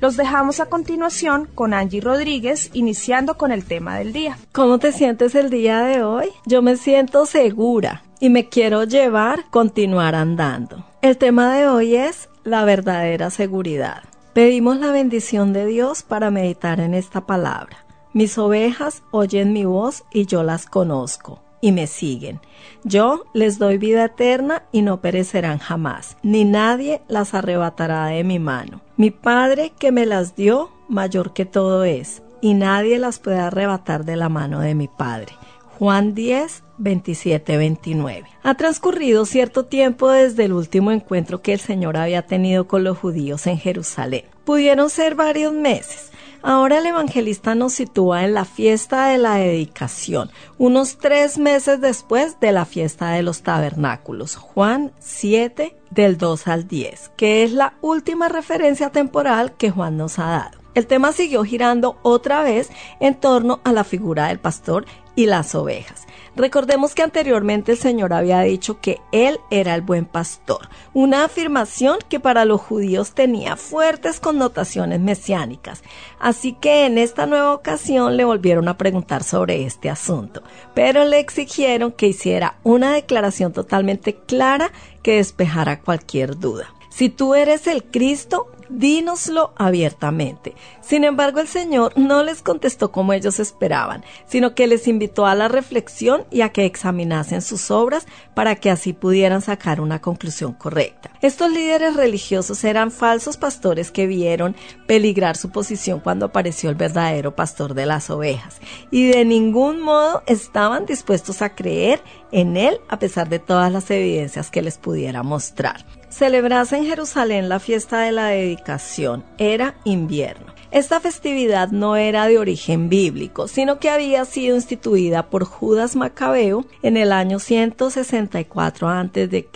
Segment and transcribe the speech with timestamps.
[0.01, 4.37] Los dejamos a continuación con Angie Rodríguez, iniciando con el tema del día.
[4.51, 6.29] ¿Cómo te sientes el día de hoy?
[6.45, 10.83] Yo me siento segura y me quiero llevar continuar andando.
[11.01, 14.03] El tema de hoy es la verdadera seguridad.
[14.33, 17.85] Pedimos la bendición de Dios para meditar en esta palabra.
[18.13, 22.39] Mis ovejas oyen mi voz y yo las conozco y me siguen.
[22.85, 28.39] Yo les doy vida eterna y no perecerán jamás, ni nadie las arrebatará de mi
[28.39, 28.79] mano.
[28.95, 34.05] Mi Padre que me las dio, mayor que todo es, y nadie las puede arrebatar
[34.05, 35.33] de la mano de mi Padre.
[35.77, 38.27] Juan 10, 27, 29.
[38.43, 42.97] Ha transcurrido cierto tiempo desde el último encuentro que el Señor había tenido con los
[42.97, 44.25] judíos en Jerusalén.
[44.45, 46.11] Pudieron ser varios meses.
[46.43, 52.39] Ahora el evangelista nos sitúa en la fiesta de la dedicación, unos tres meses después
[52.39, 57.75] de la fiesta de los tabernáculos, Juan 7 del 2 al 10, que es la
[57.81, 60.61] última referencia temporal que Juan nos ha dado.
[60.73, 62.69] El tema siguió girando otra vez
[62.99, 64.85] en torno a la figura del pastor
[65.15, 66.07] y las ovejas.
[66.35, 71.99] Recordemos que anteriormente el Señor había dicho que Él era el buen pastor, una afirmación
[72.07, 75.83] que para los judíos tenía fuertes connotaciones mesiánicas.
[76.19, 80.41] Así que en esta nueva ocasión le volvieron a preguntar sobre este asunto,
[80.73, 84.71] pero le exigieron que hiciera una declaración totalmente clara
[85.03, 86.73] que despejara cualquier duda.
[86.89, 90.55] Si tú eres el Cristo, dínoslo abiertamente.
[90.81, 95.35] Sin embargo, el Señor no les contestó como ellos esperaban, sino que les invitó a
[95.35, 100.53] la reflexión y a que examinasen sus obras para que así pudieran sacar una conclusión
[100.53, 101.11] correcta.
[101.21, 104.55] Estos líderes religiosos eran falsos pastores que vieron
[104.87, 110.23] peligrar su posición cuando apareció el verdadero pastor de las ovejas y de ningún modo
[110.25, 115.23] estaban dispuestos a creer en él a pesar de todas las evidencias que les pudiera
[115.23, 115.85] mostrar.
[116.11, 119.23] Celebrase en Jerusalén la fiesta de la dedicación.
[119.37, 120.53] Era invierno.
[120.71, 126.65] Esta festividad no era de origen bíblico, sino que había sido instituida por Judas Macabeo
[126.81, 129.49] en el año 164 a.C.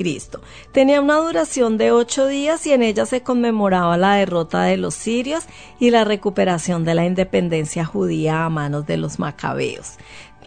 [0.73, 4.93] Tenía una duración de ocho días y en ella se conmemoraba la derrota de los
[4.93, 5.45] sirios
[5.79, 9.93] y la recuperación de la independencia judía a manos de los macabeos.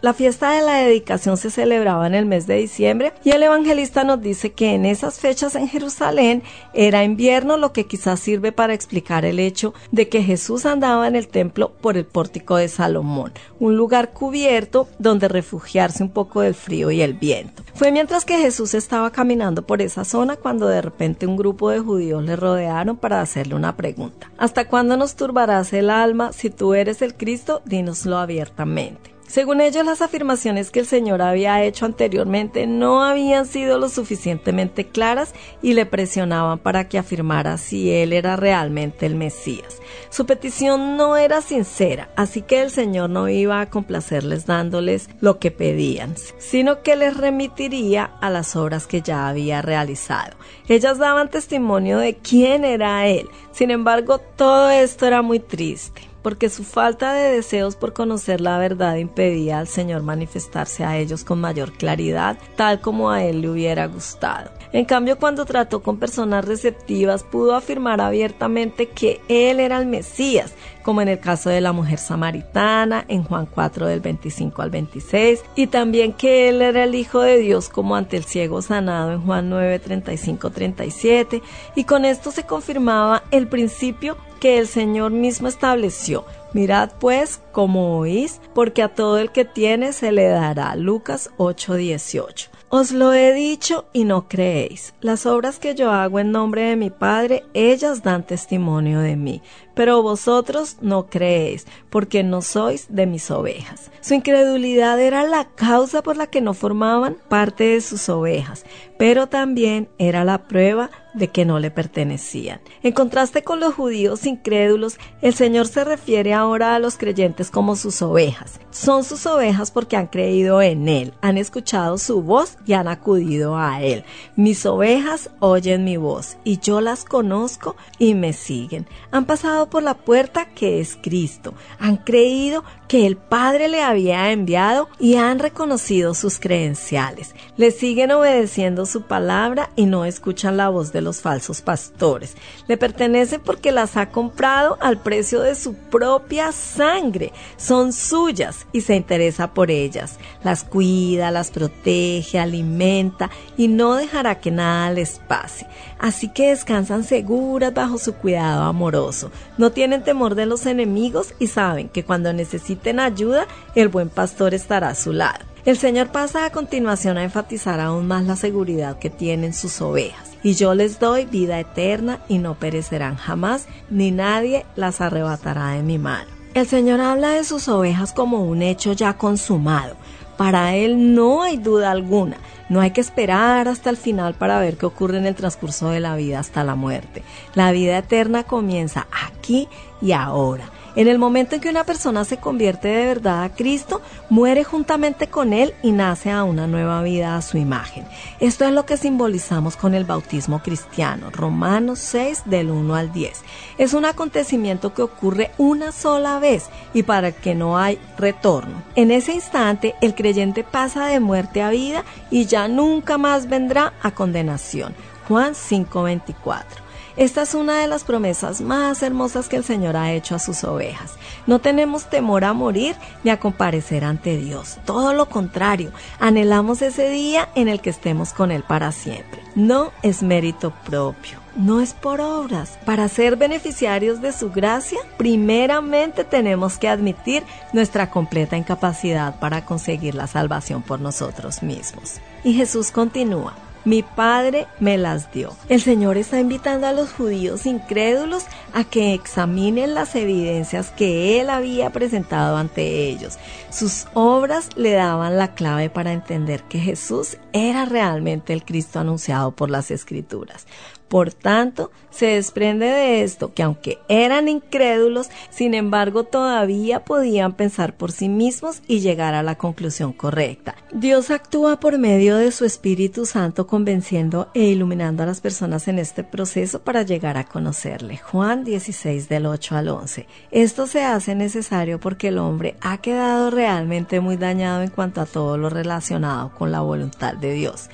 [0.01, 4.05] La fiesta de la dedicación se celebraba en el mes de diciembre y el evangelista
[4.05, 6.41] nos dice que en esas fechas en Jerusalén
[6.73, 11.17] era invierno, lo que quizás sirve para explicar el hecho de que Jesús andaba en
[11.17, 16.55] el templo por el pórtico de Salomón, un lugar cubierto donde refugiarse un poco del
[16.55, 17.63] frío y el viento.
[17.75, 21.79] Fue mientras que Jesús estaba caminando por esa zona cuando de repente un grupo de
[21.79, 24.31] judíos le rodearon para hacerle una pregunta.
[24.37, 26.31] ¿Hasta cuándo nos turbarás el alma?
[26.31, 29.18] Si tú eres el Cristo, dínoslo abiertamente.
[29.29, 34.87] Según ellos, las afirmaciones que el Señor había hecho anteriormente no habían sido lo suficientemente
[34.87, 39.77] claras y le presionaban para que afirmara si él era realmente el Mesías.
[40.09, 45.37] Su petición no era sincera, así que el Señor no iba a complacerles dándoles lo
[45.37, 50.37] que pedían, sino que les remitiría a las obras que ya había realizado.
[50.67, 53.29] Ellas daban testimonio de quién era Él.
[53.51, 58.57] Sin embargo, todo esto era muy triste porque su falta de deseos por conocer la
[58.57, 63.49] verdad impedía al Señor manifestarse a ellos con mayor claridad, tal como a Él le
[63.49, 64.51] hubiera gustado.
[64.71, 70.53] En cambio, cuando trató con personas receptivas, pudo afirmar abiertamente que Él era el Mesías,
[70.83, 75.43] como en el caso de la mujer samaritana, en Juan 4 del 25 al 26,
[75.55, 79.21] y también que Él era el Hijo de Dios, como ante el ciego sanado en
[79.21, 81.41] Juan 9, 35, 37,
[81.75, 86.25] y con esto se confirmaba el principio que el Señor mismo estableció.
[86.53, 90.75] Mirad pues como oís, porque a todo el que tiene se le dará.
[90.75, 92.49] Lucas 8:18.
[92.71, 94.93] Os lo he dicho y no creéis.
[95.01, 99.41] Las obras que yo hago en nombre de mi Padre, ellas dan testimonio de mí
[99.79, 103.91] pero vosotros no creéis, porque no sois de mis ovejas.
[104.01, 108.65] Su incredulidad era la causa por la que no formaban parte de sus ovejas,
[108.97, 112.61] pero también era la prueba de que no le pertenecían.
[112.83, 117.75] En contraste con los judíos incrédulos, el Señor se refiere ahora a los creyentes como
[117.75, 118.59] sus ovejas.
[118.71, 123.57] Son sus ovejas porque han creído en Él, han escuchado su voz y han acudido
[123.57, 124.03] a Él.
[124.35, 128.87] Mis ovejas oyen mi voz y yo las conozco y me siguen.
[129.11, 131.53] Han pasado por la puerta que es Cristo.
[131.79, 137.35] Han creído que el Padre le había enviado y han reconocido sus credenciales.
[137.55, 142.35] Le siguen obedeciendo su palabra y no escuchan la voz de los falsos pastores.
[142.67, 147.31] Le pertenecen porque las ha comprado al precio de su propia sangre.
[147.57, 150.17] Son suyas y se interesa por ellas.
[150.43, 155.67] Las cuida, las protege, alimenta y no dejará que nada les pase.
[155.99, 159.29] Así que descansan seguras bajo su cuidado amoroso.
[159.59, 162.33] No tienen temor de los enemigos y saben que cuando
[162.79, 165.39] necesiten ayuda, el buen pastor estará a su lado.
[165.65, 170.29] El Señor pasa a continuación a enfatizar aún más la seguridad que tienen sus ovejas.
[170.41, 175.83] Y yo les doy vida eterna y no perecerán jamás, ni nadie las arrebatará de
[175.83, 176.29] mi mano.
[176.53, 179.95] El Señor habla de sus ovejas como un hecho ya consumado.
[180.37, 182.37] Para Él no hay duda alguna.
[182.69, 185.99] No hay que esperar hasta el final para ver qué ocurre en el transcurso de
[185.99, 187.23] la vida hasta la muerte.
[187.53, 189.67] La vida eterna comienza aquí
[190.01, 190.71] y ahora.
[190.95, 195.27] En el momento en que una persona se convierte de verdad a Cristo, muere juntamente
[195.27, 198.05] con Él y nace a una nueva vida a su imagen.
[198.39, 203.41] Esto es lo que simbolizamos con el bautismo cristiano, Romanos 6 del 1 al 10.
[203.77, 208.81] Es un acontecimiento que ocurre una sola vez y para que no hay retorno.
[208.95, 213.93] En ese instante, el creyente pasa de muerte a vida y ya nunca más vendrá
[214.01, 214.95] a condenación.
[215.27, 216.88] Juan 5:24.
[217.19, 220.63] Esta es una de las promesas más hermosas que el Señor ha hecho a sus
[220.63, 221.15] ovejas.
[221.47, 222.95] No tenemos temor a morir
[223.25, 224.77] ni a comparecer ante Dios.
[224.85, 229.41] Todo lo contrario, anhelamos ese día en el que estemos con Él para siempre.
[229.53, 232.79] No es mérito propio no es por obras.
[232.85, 237.43] Para ser beneficiarios de su gracia, primeramente tenemos que admitir
[237.73, 242.21] nuestra completa incapacidad para conseguir la salvación por nosotros mismos.
[242.45, 243.55] Y Jesús continúa.
[243.85, 245.55] Mi Padre me las dio.
[245.69, 248.43] El Señor está invitando a los judíos incrédulos
[248.73, 253.37] a que examinen las evidencias que Él había presentado ante ellos.
[253.69, 259.51] Sus obras le daban la clave para entender que Jesús era realmente el Cristo anunciado
[259.51, 260.67] por las Escrituras.
[261.09, 267.95] Por tanto, se desprende de esto que aunque eran incrédulos, sin embargo todavía podían pensar
[267.95, 270.75] por sí mismos y llegar a la conclusión correcta.
[270.91, 275.99] Dios actúa por medio de su Espíritu Santo convenciendo e iluminando a las personas en
[275.99, 278.17] este proceso para llegar a conocerle.
[278.17, 280.27] Juan 16 del 8 al 11.
[280.51, 285.25] Esto se hace necesario porque el hombre ha quedado realmente muy dañado en cuanto a
[285.25, 287.89] todo lo relacionado con la voluntad de Dios.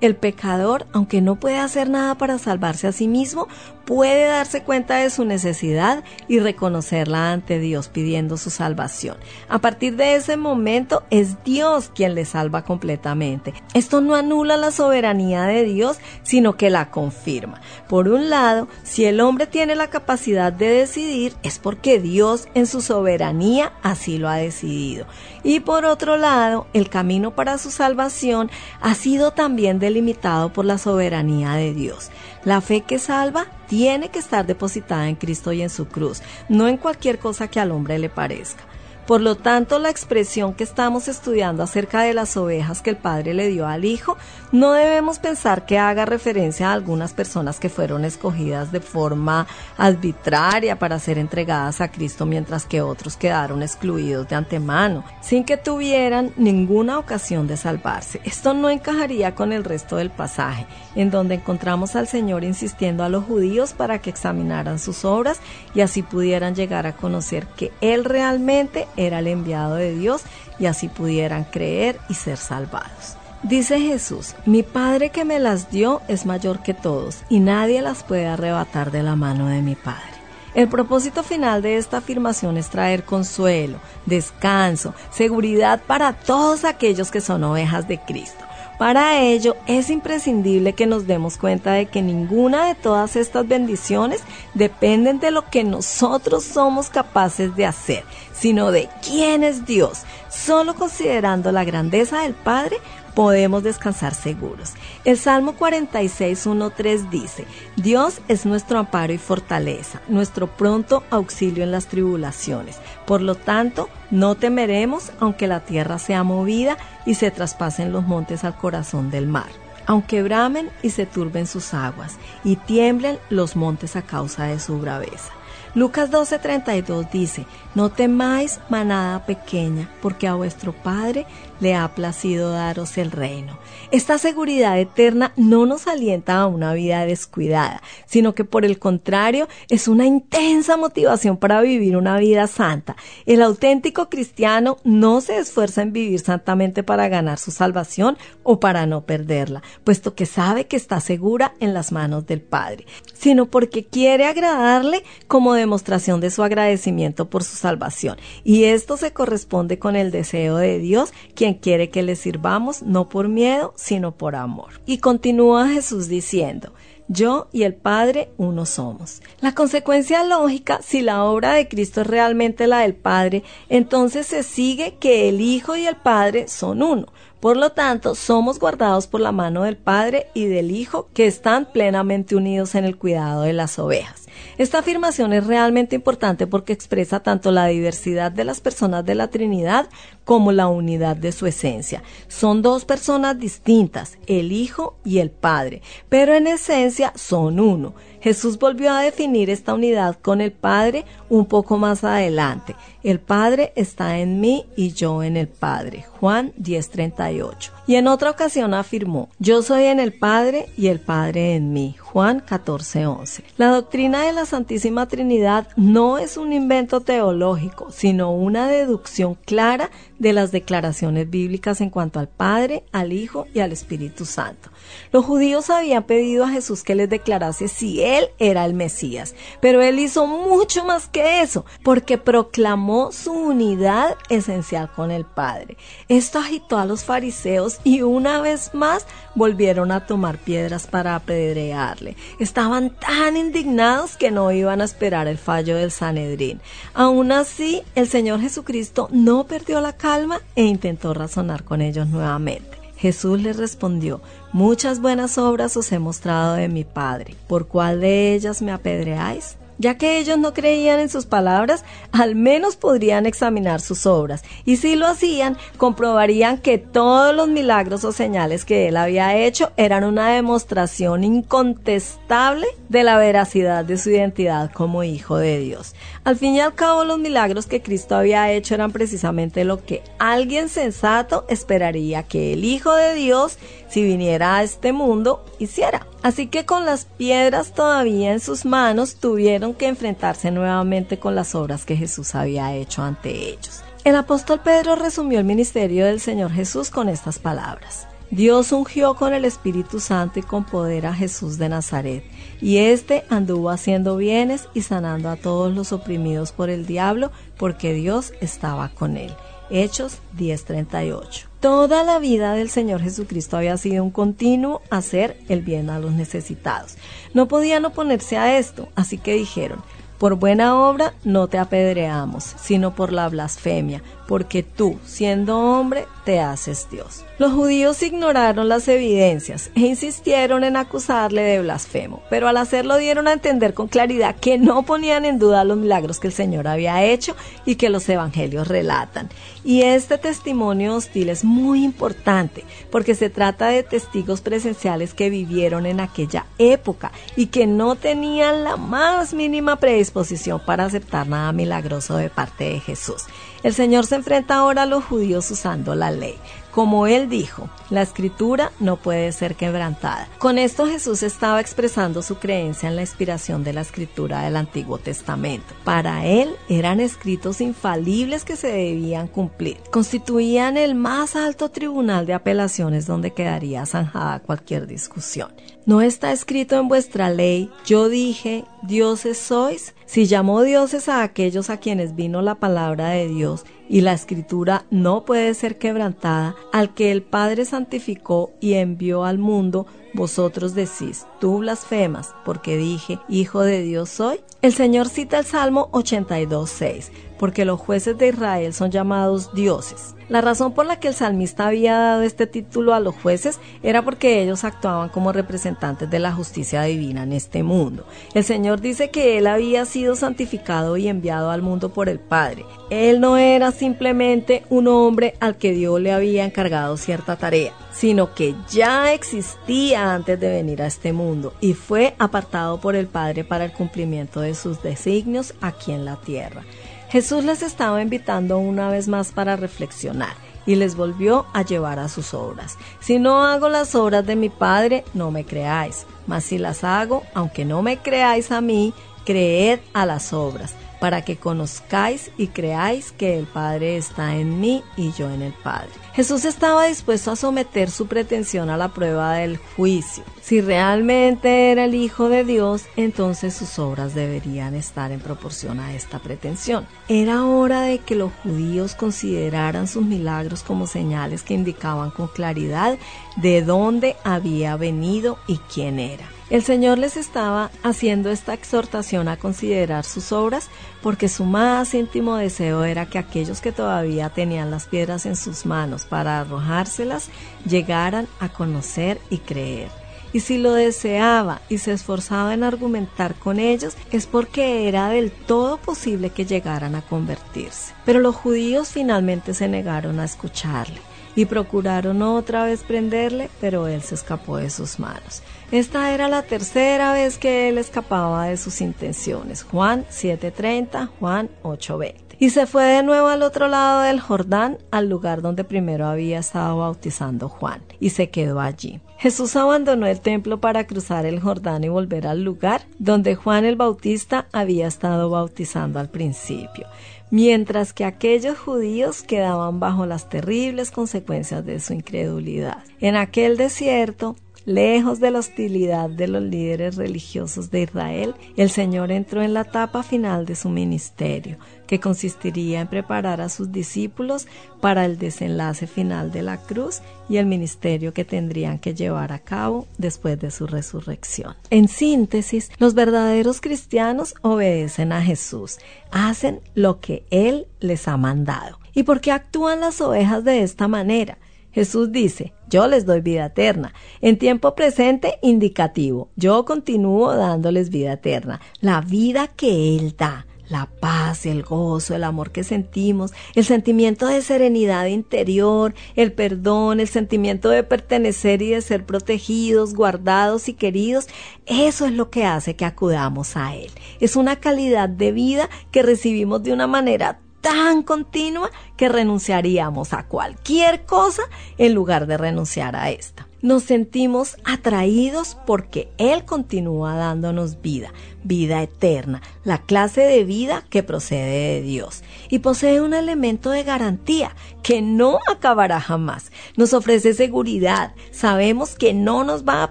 [0.00, 3.48] El pecador, aunque no puede hacer nada para salvarse a sí mismo,
[3.86, 9.16] puede darse cuenta de su necesidad y reconocerla ante Dios pidiendo su salvación.
[9.48, 13.54] A partir de ese momento es Dios quien le salva completamente.
[13.72, 17.60] Esto no anula la soberanía de Dios, sino que la confirma.
[17.88, 22.66] Por un lado, si el hombre tiene la capacidad de decidir, es porque Dios en
[22.66, 25.06] su soberanía así lo ha decidido.
[25.44, 28.50] Y por otro lado, el camino para su salvación
[28.80, 32.10] ha sido también delimitado por la soberanía de Dios.
[32.44, 36.68] La fe que salva tiene que estar depositada en Cristo y en su cruz, no
[36.68, 38.64] en cualquier cosa que al hombre le parezca.
[39.06, 43.34] Por lo tanto, la expresión que estamos estudiando acerca de las ovejas que el Padre
[43.34, 44.16] le dio al Hijo,
[44.50, 49.46] no debemos pensar que haga referencia a algunas personas que fueron escogidas de forma
[49.78, 55.56] arbitraria para ser entregadas a Cristo, mientras que otros quedaron excluidos de antemano, sin que
[55.56, 58.20] tuvieran ninguna ocasión de salvarse.
[58.24, 63.08] Esto no encajaría con el resto del pasaje, en donde encontramos al Señor insistiendo a
[63.08, 65.38] los judíos para que examinaran sus obras
[65.76, 70.22] y así pudieran llegar a conocer que Él realmente era el enviado de Dios
[70.58, 73.16] y así pudieran creer y ser salvados.
[73.42, 78.02] Dice Jesús, mi Padre que me las dio es mayor que todos y nadie las
[78.02, 80.16] puede arrebatar de la mano de mi Padre.
[80.54, 87.20] El propósito final de esta afirmación es traer consuelo, descanso, seguridad para todos aquellos que
[87.20, 88.45] son ovejas de Cristo.
[88.78, 94.22] Para ello es imprescindible que nos demos cuenta de que ninguna de todas estas bendiciones
[94.52, 98.04] dependen de lo que nosotros somos capaces de hacer,
[98.34, 100.02] sino de quién es Dios.
[100.28, 102.76] Solo considerando la grandeza del Padre
[103.16, 104.74] podemos descansar seguros.
[105.06, 107.46] El Salmo 46, 1.3 dice,
[107.76, 112.76] Dios es nuestro amparo y fortaleza, nuestro pronto auxilio en las tribulaciones.
[113.06, 118.44] Por lo tanto, no temeremos aunque la tierra sea movida y se traspasen los montes
[118.44, 119.48] al corazón del mar
[119.88, 124.80] aunque bramen y se turben sus aguas, y tiemblen los montes a causa de su
[124.80, 125.32] braveza.
[125.76, 131.26] Lucas 12:32 dice, no temáis manada pequeña, porque a vuestro Padre
[131.60, 133.58] le ha placido daros el reino.
[133.90, 139.48] Esta seguridad eterna no nos alienta a una vida descuidada, sino que por el contrario
[139.68, 142.96] es una intensa motivación para vivir una vida santa.
[143.26, 148.86] El auténtico cristiano no se esfuerza en vivir santamente para ganar su salvación o para
[148.86, 153.84] no perderla, puesto que sabe que está segura en las manos del Padre, sino porque
[153.84, 158.16] quiere agradarle como demostración de su agradecimiento por su salvación.
[158.44, 161.12] Y esto se corresponde con el deseo de Dios,
[161.54, 164.80] quiere que le sirvamos no por miedo, sino por amor.
[164.86, 166.72] Y continúa Jesús diciendo,
[167.08, 169.22] yo y el Padre uno somos.
[169.40, 174.42] La consecuencia lógica, si la obra de Cristo es realmente la del Padre, entonces se
[174.42, 177.06] sigue que el Hijo y el Padre son uno.
[177.46, 181.66] Por lo tanto, somos guardados por la mano del Padre y del Hijo que están
[181.66, 184.26] plenamente unidos en el cuidado de las ovejas.
[184.58, 189.28] Esta afirmación es realmente importante porque expresa tanto la diversidad de las personas de la
[189.28, 189.88] Trinidad
[190.24, 192.02] como la unidad de su esencia.
[192.26, 197.94] Son dos personas distintas, el Hijo y el Padre, pero en esencia son uno.
[198.26, 202.74] Jesús volvió a definir esta unidad con el Padre un poco más adelante.
[203.04, 206.04] El Padre está en mí y yo en el Padre.
[206.18, 207.75] Juan 10:38.
[207.88, 211.94] Y en otra ocasión afirmó, yo soy en el Padre y el Padre en mí.
[211.98, 213.44] Juan 14:11.
[213.58, 219.90] La doctrina de la Santísima Trinidad no es un invento teológico, sino una deducción clara
[220.18, 224.70] de las declaraciones bíblicas en cuanto al Padre, al Hijo y al Espíritu Santo.
[225.12, 229.82] Los judíos habían pedido a Jesús que les declarase si él era el Mesías, pero
[229.82, 235.76] él hizo mucho más que eso, porque proclamó su unidad esencial con el Padre.
[236.08, 242.16] Esto agitó a los fariseos y una vez más volvieron a tomar piedras para apedrearle.
[242.38, 246.60] Estaban tan indignados que no iban a esperar el fallo del Sanedrín.
[246.94, 252.76] Aún así, el Señor Jesucristo no perdió la calma e intentó razonar con ellos nuevamente.
[252.96, 254.20] Jesús les respondió,
[254.52, 257.34] Muchas buenas obras os he mostrado de mi Padre.
[257.46, 259.56] ¿Por cuál de ellas me apedreáis?
[259.78, 264.76] Ya que ellos no creían en sus palabras, al menos podrían examinar sus obras, y
[264.76, 270.04] si lo hacían, comprobarían que todos los milagros o señales que él había hecho eran
[270.04, 275.94] una demostración incontestable de la veracidad de su identidad como hijo de Dios.
[276.24, 280.02] Al fin y al cabo, los milagros que Cristo había hecho eran precisamente lo que
[280.18, 286.06] alguien sensato esperaría que el Hijo de Dios, si viniera a este mundo, hiciera.
[286.22, 291.54] Así que con las piedras todavía en sus manos tuvieron que enfrentarse nuevamente con las
[291.54, 293.82] obras que Jesús había hecho ante ellos.
[294.04, 298.06] El apóstol Pedro resumió el ministerio del Señor Jesús con estas palabras.
[298.30, 302.24] Dios ungió con el Espíritu Santo y con poder a Jesús de Nazaret,
[302.60, 307.92] y éste anduvo haciendo bienes y sanando a todos los oprimidos por el diablo, porque
[307.92, 309.32] Dios estaba con él.
[309.70, 311.46] Hechos 10:38.
[311.66, 316.12] Toda la vida del Señor Jesucristo había sido un continuo hacer el bien a los
[316.12, 316.94] necesitados.
[317.34, 319.82] No podían oponerse a esto, así que dijeron,
[320.18, 326.40] Por buena obra no te apedreamos, sino por la blasfemia, porque tú, siendo hombre, te
[326.40, 327.22] haces Dios.
[327.38, 333.28] Los judíos ignoraron las evidencias e insistieron en acusarle de blasfemo, pero al hacerlo dieron
[333.28, 337.04] a entender con claridad que no ponían en duda los milagros que el Señor había
[337.04, 339.28] hecho y que los evangelios relatan.
[339.64, 345.84] Y este testimonio hostil es muy importante porque se trata de testigos presenciales que vivieron
[345.84, 352.16] en aquella época y que no tenían la más mínima predisposición para aceptar nada milagroso
[352.16, 353.24] de parte de Jesús.
[353.62, 356.36] El Señor se enfrenta ahora a los judíos usando la ley.
[356.70, 360.28] Como él dijo, la escritura no puede ser quebrantada.
[360.38, 364.98] Con esto Jesús estaba expresando su creencia en la inspiración de la escritura del Antiguo
[364.98, 365.74] Testamento.
[365.84, 369.78] Para él eran escritos infalibles que se debían cumplir.
[369.90, 375.54] Constituían el más alto tribunal de apelaciones donde quedaría zanjada cualquier discusión.
[375.86, 379.94] ¿No está escrito en vuestra ley, yo dije, dioses sois?
[380.04, 384.84] Si llamó dioses a aquellos a quienes vino la palabra de Dios y la escritura
[384.90, 391.24] no puede ser quebrantada, al que el Padre santificó y envió al mundo, vosotros decís,
[391.38, 394.40] tú blasfemas, porque dije, Hijo de Dios soy.
[394.62, 400.14] El Señor cita el Salmo 82.6, porque los jueces de Israel son llamados dioses.
[400.28, 404.02] La razón por la que el salmista había dado este título a los jueces era
[404.02, 408.06] porque ellos actuaban como representantes de la justicia divina en este mundo.
[408.34, 412.64] El Señor dice que Él había sido santificado y enviado al mundo por el Padre.
[412.90, 418.34] Él no era simplemente un hombre al que Dios le había encargado cierta tarea sino
[418.34, 423.42] que ya existía antes de venir a este mundo y fue apartado por el Padre
[423.42, 426.64] para el cumplimiento de sus designios aquí en la tierra.
[427.10, 430.34] Jesús les estaba invitando una vez más para reflexionar
[430.66, 432.76] y les volvió a llevar a sus obras.
[433.00, 437.22] Si no hago las obras de mi Padre, no me creáis, mas si las hago,
[437.34, 438.92] aunque no me creáis a mí,
[439.24, 444.82] creed a las obras, para que conozcáis y creáis que el Padre está en mí
[444.96, 445.90] y yo en el Padre.
[446.14, 450.24] Jesús estaba dispuesto a someter su pretensión a la prueba del juicio.
[450.40, 455.92] Si realmente era el Hijo de Dios, entonces sus obras deberían estar en proporción a
[455.94, 456.86] esta pretensión.
[457.08, 462.96] Era hora de que los judíos consideraran sus milagros como señales que indicaban con claridad
[463.36, 466.35] de dónde había venido y quién era.
[466.48, 470.68] El Señor les estaba haciendo esta exhortación a considerar sus obras
[471.02, 475.66] porque su más íntimo deseo era que aquellos que todavía tenían las piedras en sus
[475.66, 477.30] manos para arrojárselas
[477.68, 479.88] llegaran a conocer y creer.
[480.32, 485.32] Y si lo deseaba y se esforzaba en argumentar con ellos, es porque era del
[485.32, 487.92] todo posible que llegaran a convertirse.
[488.04, 491.00] Pero los judíos finalmente se negaron a escucharle
[491.34, 495.42] y procuraron otra vez prenderle, pero él se escapó de sus manos.
[495.72, 499.64] Esta era la tercera vez que él escapaba de sus intenciones.
[499.64, 502.36] Juan 7:30, Juan 8:20.
[502.38, 506.38] Y se fue de nuevo al otro lado del Jordán, al lugar donde primero había
[506.38, 509.00] estado bautizando Juan, y se quedó allí.
[509.18, 513.74] Jesús abandonó el templo para cruzar el Jordán y volver al lugar donde Juan el
[513.76, 516.86] Bautista había estado bautizando al principio
[517.30, 522.84] mientras que aquellos judíos quedaban bajo las terribles consecuencias de su incredulidad.
[523.00, 529.12] En aquel desierto, Lejos de la hostilidad de los líderes religiosos de Israel, el Señor
[529.12, 534.48] entró en la etapa final de su ministerio, que consistiría en preparar a sus discípulos
[534.80, 539.38] para el desenlace final de la cruz y el ministerio que tendrían que llevar a
[539.38, 541.54] cabo después de su resurrección.
[541.70, 545.78] En síntesis, los verdaderos cristianos obedecen a Jesús,
[546.10, 548.80] hacen lo que Él les ha mandado.
[548.94, 551.38] ¿Y por qué actúan las ovejas de esta manera?
[551.76, 553.92] Jesús dice, yo les doy vida eterna.
[554.22, 558.62] En tiempo presente, indicativo, yo continúo dándoles vida eterna.
[558.80, 564.26] La vida que Él da, la paz, el gozo, el amor que sentimos, el sentimiento
[564.26, 570.72] de serenidad interior, el perdón, el sentimiento de pertenecer y de ser protegidos, guardados y
[570.72, 571.26] queridos,
[571.66, 573.90] eso es lo que hace que acudamos a Él.
[574.18, 580.28] Es una calidad de vida que recibimos de una manera tan continua que renunciaríamos a
[580.28, 581.42] cualquier cosa
[581.78, 583.48] en lugar de renunciar a esta.
[583.60, 588.12] Nos sentimos atraídos porque Él continúa dándonos vida,
[588.44, 592.22] vida eterna, la clase de vida que procede de Dios.
[592.50, 596.52] Y posee un elemento de garantía que no acabará jamás.
[596.76, 599.90] Nos ofrece seguridad, sabemos que no nos va a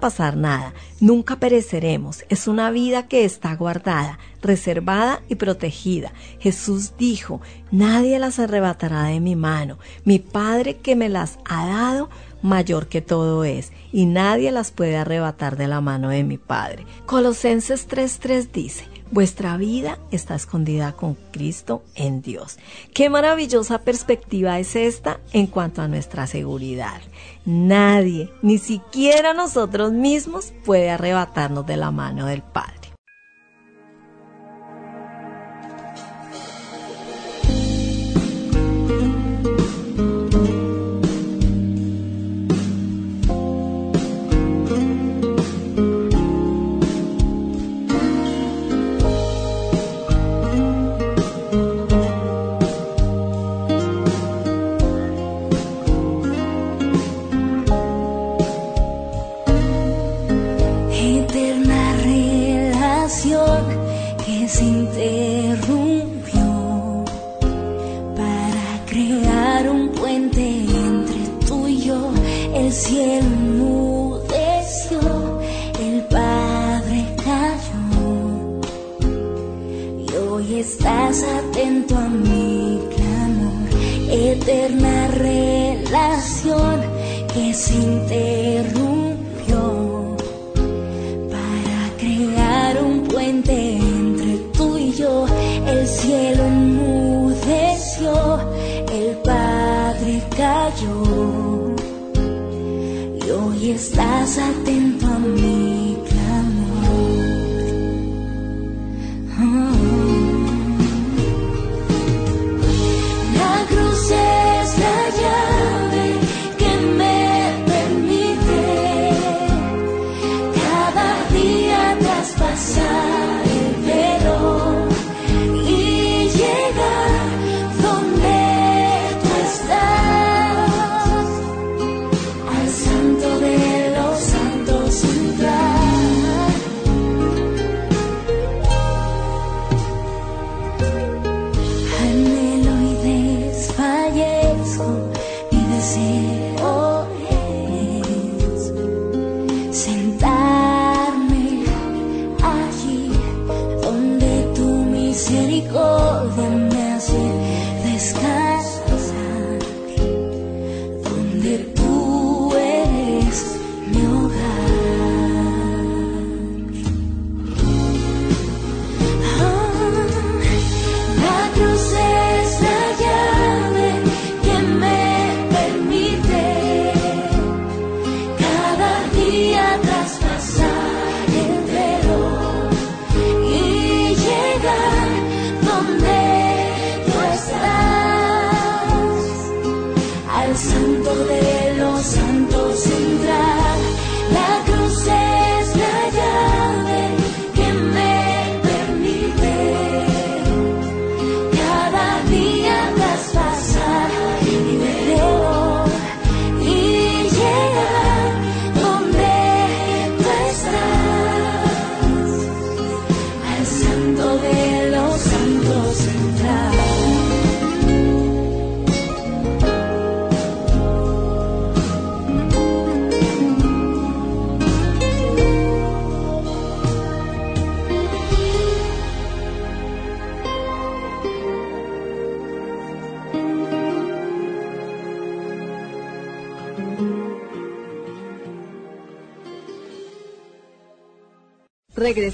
[0.00, 6.12] pasar nada, nunca pereceremos, es una vida que está guardada, reservada y protegida.
[6.38, 12.08] Jesús dijo, nadie las arrebatará de mi mano, mi Padre que me las ha dado,
[12.42, 16.86] mayor que todo es, y nadie las puede arrebatar de la mano de mi Padre.
[17.06, 22.58] Colosenses 3:3 dice, Vuestra vida está escondida con Cristo en Dios.
[22.92, 27.00] Qué maravillosa perspectiva es esta en cuanto a nuestra seguridad.
[27.44, 32.75] Nadie, ni siquiera nosotros mismos, puede arrebatarnos de la mano del Padre.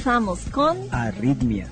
[0.02, 1.68] Regresamos con Arritmia.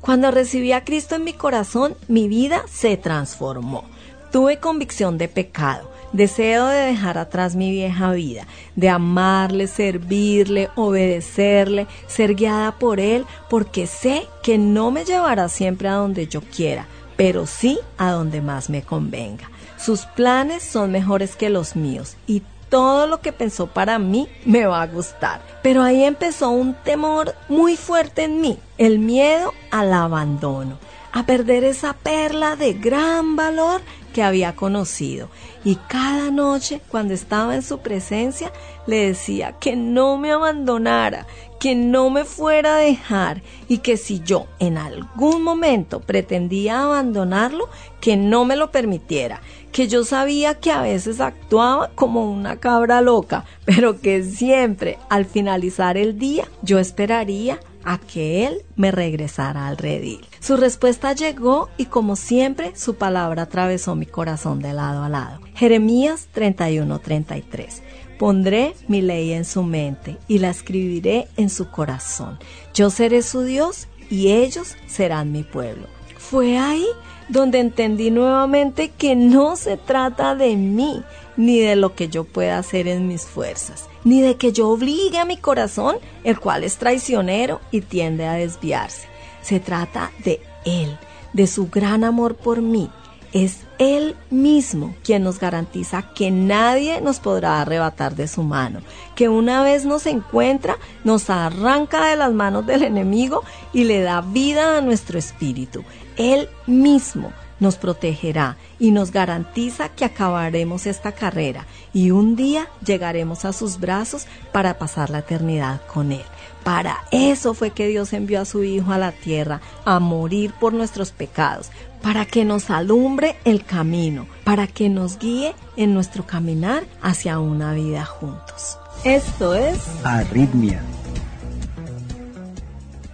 [0.00, 3.84] Cuando recibí a Cristo en mi corazón, mi vida se transformó.
[4.30, 11.88] Tuve convicción de pecado, deseo de dejar atrás mi vieja vida, de amarle, servirle, obedecerle,
[12.06, 16.86] ser guiada por Él, porque sé que no me llevará siempre a donde yo quiera,
[17.16, 19.50] pero sí a donde más me convenga.
[19.76, 24.64] Sus planes son mejores que los míos y todo lo que pensó para mí me
[24.64, 25.42] va a gustar.
[25.62, 30.78] Pero ahí empezó un temor muy fuerte en mí, el miedo al abandono,
[31.12, 35.28] a perder esa perla de gran valor que había conocido.
[35.64, 38.52] Y cada noche, cuando estaba en su presencia,
[38.86, 41.26] le decía que no me abandonara,
[41.60, 47.68] que no me fuera a dejar y que si yo en algún momento pretendía abandonarlo,
[48.00, 53.00] que no me lo permitiera, que yo sabía que a veces actuaba como una cabra
[53.00, 59.68] loca, pero que siempre al finalizar el día yo esperaría a que él me regresara
[59.68, 60.26] al redil.
[60.42, 65.38] Su respuesta llegó y como siempre su palabra atravesó mi corazón de lado a lado.
[65.54, 67.80] Jeremías 31:33
[68.18, 72.40] Pondré mi ley en su mente y la escribiré en su corazón.
[72.74, 75.86] Yo seré su Dios y ellos serán mi pueblo.
[76.18, 76.86] Fue ahí
[77.28, 81.04] donde entendí nuevamente que no se trata de mí,
[81.36, 85.18] ni de lo que yo pueda hacer en mis fuerzas, ni de que yo obligue
[85.18, 89.11] a mi corazón, el cual es traicionero y tiende a desviarse.
[89.42, 90.98] Se trata de Él,
[91.32, 92.90] de su gran amor por mí.
[93.32, 98.80] Es Él mismo quien nos garantiza que nadie nos podrá arrebatar de su mano,
[99.14, 104.20] que una vez nos encuentra, nos arranca de las manos del enemigo y le da
[104.20, 105.82] vida a nuestro espíritu.
[106.16, 113.44] Él mismo nos protegerá y nos garantiza que acabaremos esta carrera y un día llegaremos
[113.44, 116.24] a sus brazos para pasar la eternidad con Él.
[116.64, 120.72] Para eso fue que Dios envió a su Hijo a la tierra, a morir por
[120.72, 121.70] nuestros pecados,
[122.02, 127.74] para que nos alumbre el camino, para que nos guíe en nuestro caminar hacia una
[127.74, 128.78] vida juntos.
[129.04, 130.82] Esto es Arritmia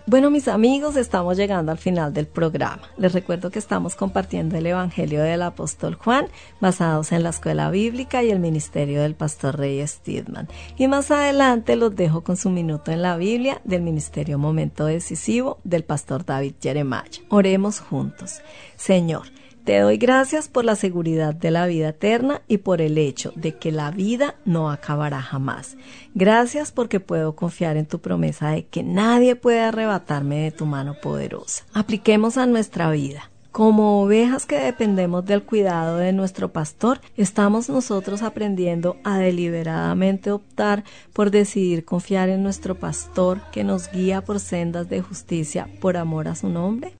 [0.08, 2.80] bueno, mis amigos, estamos llegando al final del programa.
[2.96, 6.28] Les recuerdo que estamos compartiendo el Evangelio del Apóstol Juan,
[6.62, 10.48] basados en la escuela bíblica y el ministerio del pastor Rey Stidman.
[10.78, 15.58] Y más adelante los dejo con su minuto en la Biblia del ministerio Momento Decisivo
[15.62, 17.04] del pastor David Jeremiah.
[17.28, 18.40] Oremos juntos.
[18.76, 19.26] Señor,
[19.68, 23.58] te doy gracias por la seguridad de la vida eterna y por el hecho de
[23.58, 25.76] que la vida no acabará jamás.
[26.14, 30.94] Gracias porque puedo confiar en tu promesa de que nadie puede arrebatarme de tu mano
[31.02, 31.66] poderosa.
[31.74, 33.30] Apliquemos a nuestra vida.
[33.52, 40.82] Como ovejas que dependemos del cuidado de nuestro pastor, estamos nosotros aprendiendo a deliberadamente optar
[41.12, 46.26] por decidir confiar en nuestro pastor que nos guía por sendas de justicia por amor
[46.26, 46.94] a su nombre.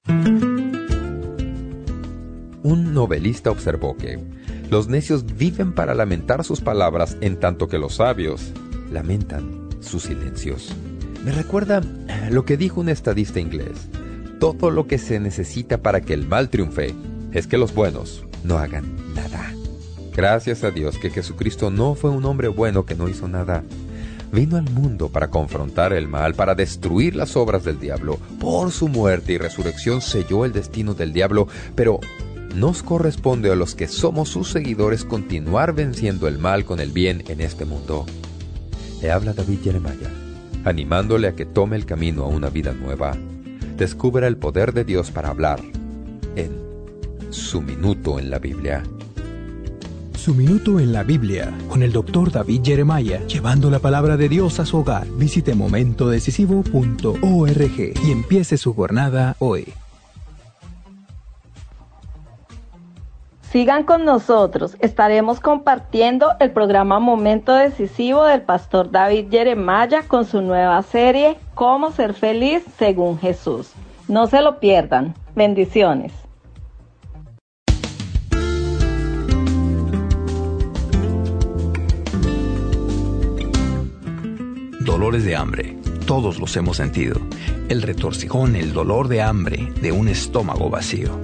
[2.63, 4.19] Un novelista observó que
[4.71, 8.53] los necios viven para lamentar sus palabras en tanto que los sabios
[8.91, 10.75] lamentan sus silencios.
[11.25, 11.83] Me recuerda
[12.31, 13.89] lo que dijo un estadista inglés.
[14.41, 16.95] Todo lo que se necesita para que el mal triunfe
[17.33, 19.53] es que los buenos no hagan nada.
[20.15, 23.63] Gracias a Dios que Jesucristo no fue un hombre bueno que no hizo nada.
[24.33, 28.19] Vino al mundo para confrontar el mal, para destruir las obras del diablo.
[28.39, 32.01] Por su muerte y resurrección selló el destino del diablo, pero
[32.55, 37.25] nos corresponde a los que somos sus seguidores continuar venciendo el mal con el bien
[37.29, 38.07] en este mundo.
[39.01, 40.11] Le habla David Jeremiah,
[40.65, 43.17] animándole a que tome el camino a una vida nueva.
[43.77, 45.61] Descubra el poder de Dios para hablar
[46.35, 46.51] en
[47.31, 48.83] Su Minuto en la Biblia.
[50.17, 54.59] Su Minuto en la Biblia, con el doctor David Jeremiah, llevando la palabra de Dios
[54.59, 55.07] a su hogar.
[55.17, 59.73] Visite momentodecisivo.org y empiece su jornada hoy.
[63.51, 70.43] Sigan con nosotros, estaremos compartiendo el programa Momento Decisivo del pastor David Jeremiah con su
[70.43, 73.73] nueva serie Cómo ser feliz según Jesús.
[74.07, 75.15] No se lo pierdan.
[75.35, 76.13] Bendiciones.
[84.81, 85.79] Dolores de hambre.
[86.07, 87.19] Todos los hemos sentido.
[87.71, 91.19] El retorcijón, el dolor de hambre de un estómago vacío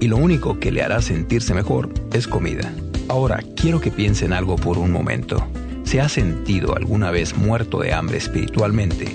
[0.00, 2.72] y lo único que le hará sentirse mejor es comida.
[3.08, 5.46] Ahora, quiero que piensen algo por un momento.
[5.84, 9.06] ¿Se ha sentido alguna vez muerto de hambre espiritualmente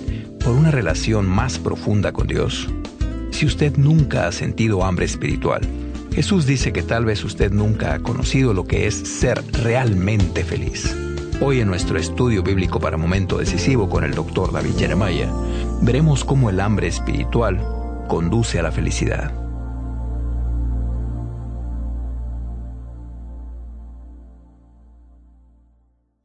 [0.44, 2.70] por una relación más profunda con Dios?
[3.32, 5.62] Si usted nunca ha sentido hambre espiritual,
[6.13, 10.96] Jesús dice que tal vez usted nunca ha conocido lo que es ser realmente feliz.
[11.41, 15.32] Hoy en nuestro estudio bíblico para momento decisivo con el doctor David Jeremiah,
[15.82, 17.60] veremos cómo el hambre espiritual
[18.08, 19.40] conduce a la felicidad.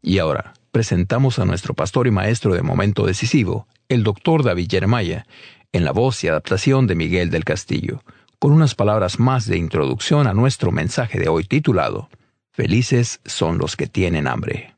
[0.07, 5.27] Y ahora, presentamos a nuestro pastor y maestro de momento decisivo, el doctor David Jeremiah,
[5.73, 8.05] en la voz y adaptación de Miguel del Castillo,
[8.39, 12.09] con unas palabras más de introducción a nuestro mensaje de hoy titulado
[12.53, 14.77] Felices son los que tienen hambre.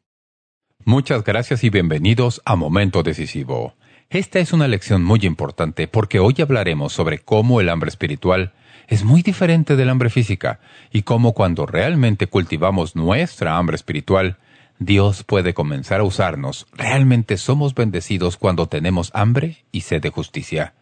[0.87, 3.75] Muchas gracias y bienvenidos a Momento Decisivo.
[4.09, 8.55] Esta es una lección muy importante porque hoy hablaremos sobre cómo el hambre espiritual
[8.87, 10.59] es muy diferente del hambre física
[10.91, 14.39] y cómo cuando realmente cultivamos nuestra hambre espiritual,
[14.79, 16.67] Dios puede comenzar a usarnos.
[16.73, 20.75] Realmente somos bendecidos cuando tenemos hambre y sed de justicia.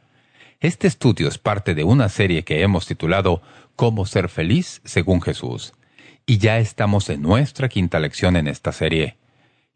[0.61, 3.41] Este estudio es parte de una serie que hemos titulado
[3.75, 5.73] Cómo ser feliz según Jesús.
[6.27, 9.17] Y ya estamos en nuestra quinta lección en esta serie.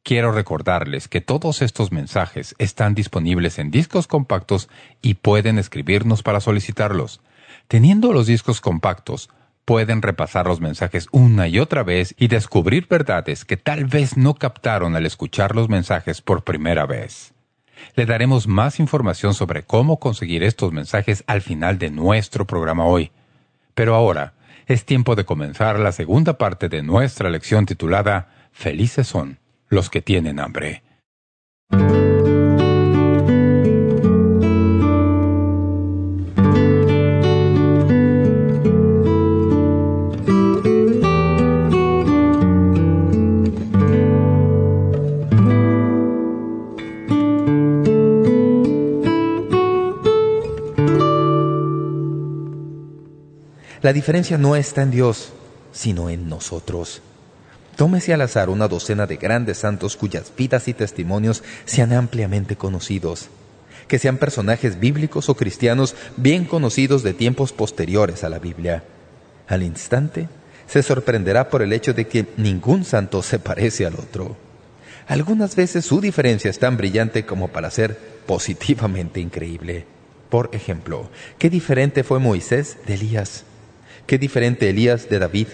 [0.02, 4.68] Quiero recordarles que todos estos mensajes están disponibles en discos compactos
[5.00, 7.20] y pueden escribirnos para solicitarlos.
[7.68, 9.30] Teniendo los discos compactos,
[9.70, 14.34] pueden repasar los mensajes una y otra vez y descubrir verdades que tal vez no
[14.34, 17.34] captaron al escuchar los mensajes por primera vez.
[17.94, 23.12] Le daremos más información sobre cómo conseguir estos mensajes al final de nuestro programa hoy.
[23.74, 24.32] Pero ahora
[24.66, 30.02] es tiempo de comenzar la segunda parte de nuestra lección titulada Felices son los que
[30.02, 30.82] tienen hambre.
[53.82, 55.30] La diferencia no está en Dios,
[55.72, 57.00] sino en nosotros.
[57.76, 63.30] Tómese al azar una docena de grandes santos cuyas vidas y testimonios sean ampliamente conocidos,
[63.88, 68.84] que sean personajes bíblicos o cristianos bien conocidos de tiempos posteriores a la Biblia.
[69.48, 70.28] Al instante,
[70.66, 74.36] se sorprenderá por el hecho de que ningún santo se parece al otro.
[75.08, 79.86] Algunas veces su diferencia es tan brillante como para ser positivamente increíble.
[80.28, 83.44] Por ejemplo, ¿qué diferente fue Moisés de Elías?
[84.10, 85.46] Qué diferente Elías de David.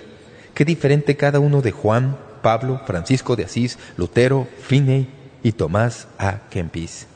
[0.55, 5.11] Qué diferente cada uno de Juan, Pablo, Francisco de Asís, Lutero, Finney
[5.43, 6.49] y Tomás A.
[6.49, 7.07] Kempis.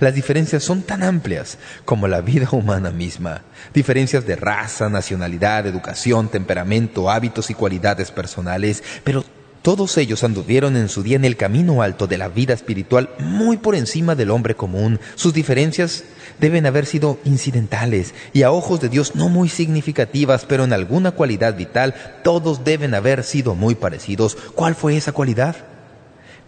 [0.00, 3.42] Las diferencias son tan amplias como la vida humana misma.
[3.74, 9.22] Diferencias de raza, nacionalidad, educación, temperamento, hábitos y cualidades personales, pero
[9.60, 13.58] todos ellos anduvieron en su día en el camino alto de la vida espiritual muy
[13.58, 14.98] por encima del hombre común.
[15.14, 16.04] Sus diferencias
[16.40, 21.12] deben haber sido incidentales y a ojos de Dios no muy significativas, pero en alguna
[21.12, 24.36] cualidad vital todos deben haber sido muy parecidos.
[24.54, 25.56] ¿Cuál fue esa cualidad?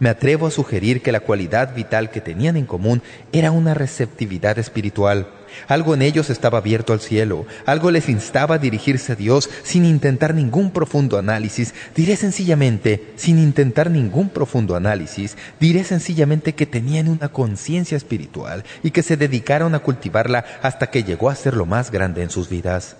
[0.00, 4.58] Me atrevo a sugerir que la cualidad vital que tenían en común era una receptividad
[4.58, 5.28] espiritual.
[5.66, 9.84] Algo en ellos estaba abierto al cielo, algo les instaba a dirigirse a Dios sin
[9.84, 11.74] intentar ningún profundo análisis.
[11.94, 18.90] Diré sencillamente, sin intentar ningún profundo análisis, diré sencillamente que tenían una conciencia espiritual y
[18.90, 22.48] que se dedicaron a cultivarla hasta que llegó a ser lo más grande en sus
[22.48, 22.96] vidas.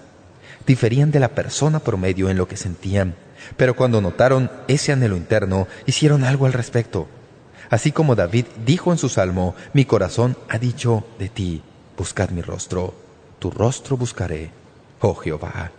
[0.66, 3.14] Diferían de la persona promedio en lo que sentían,
[3.56, 7.08] pero cuando notaron ese anhelo interno, hicieron algo al respecto.
[7.70, 11.62] Así como David dijo en su salmo, mi corazón ha dicho de ti,
[11.98, 12.94] buscad mi rostro,
[13.40, 14.50] tu rostro buscaré,
[15.00, 15.72] oh Jehová.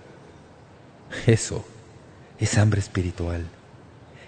[1.26, 1.66] Eso
[2.40, 3.48] es hambre espiritual.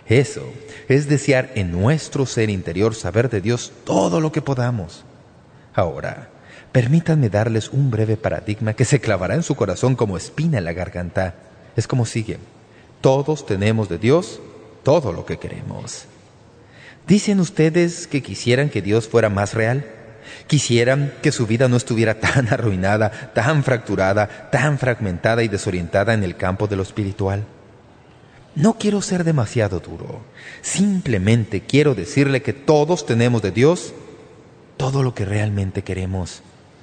[0.07, 0.43] Eso
[0.87, 5.03] es desear en nuestro ser interior saber de Dios todo lo que podamos.
[5.73, 6.29] Ahora,
[6.71, 10.73] permítanme darles un breve paradigma que se clavará en su corazón como espina en la
[10.73, 11.35] garganta.
[11.75, 12.39] Es como sigue.
[13.01, 14.41] Todos tenemos de Dios
[14.83, 16.05] todo lo que queremos.
[17.07, 19.85] ¿Dicen ustedes que quisieran que Dios fuera más real?
[20.47, 26.23] ¿Quisieran que su vida no estuviera tan arruinada, tan fracturada, tan fragmentada y desorientada en
[26.23, 27.45] el campo de lo espiritual?
[28.55, 30.21] No quiero ser demasiado duro.
[30.61, 33.93] Simplemente quiero decirle que todos tenemos de Dios
[34.77, 36.41] todo lo que realmente queremos.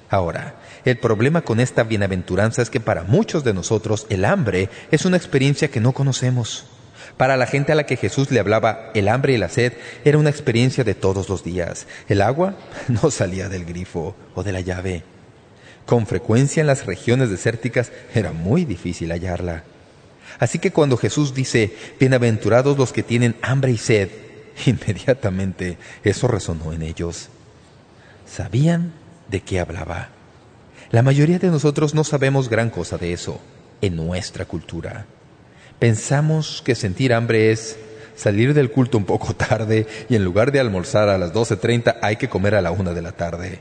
[0.09, 5.05] Ahora, el problema con esta bienaventuranza es que para muchos de nosotros el hambre es
[5.05, 6.65] una experiencia que no conocemos.
[7.19, 9.73] Para la gente a la que Jesús le hablaba, el hambre y la sed
[10.05, 11.85] era una experiencia de todos los días.
[12.07, 12.55] El agua
[12.87, 15.03] no salía del grifo o de la llave.
[15.85, 19.65] Con frecuencia en las regiones desérticas era muy difícil hallarla.
[20.39, 24.07] Así que cuando Jesús dice, bienaventurados los que tienen hambre y sed,
[24.65, 27.27] inmediatamente eso resonó en ellos.
[28.25, 28.93] Sabían
[29.27, 30.07] de qué hablaba.
[30.89, 33.41] La mayoría de nosotros no sabemos gran cosa de eso
[33.81, 35.05] en nuestra cultura.
[35.79, 37.77] Pensamos que sentir hambre es
[38.15, 42.17] salir del culto un poco tarde y en lugar de almorzar a las 12.30 hay
[42.17, 43.59] que comer a la una de la tarde.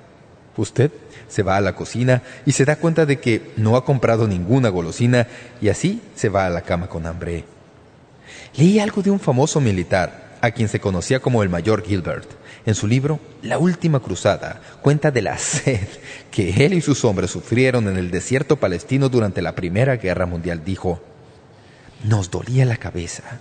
[0.56, 0.90] Usted
[1.28, 4.68] se va a la cocina y se da cuenta de que no ha comprado ninguna
[4.70, 5.28] golosina
[5.60, 7.44] y así se va a la cama con hambre.
[8.56, 12.28] Leí algo de un famoso militar, a quien se conocía como el mayor Gilbert.
[12.66, 15.86] En su libro, La Última Cruzada, cuenta de la sed
[16.32, 20.64] que él y sus hombres sufrieron en el desierto palestino durante la Primera Guerra Mundial.
[20.64, 21.00] Dijo,
[22.04, 23.40] nos dolía la cabeza,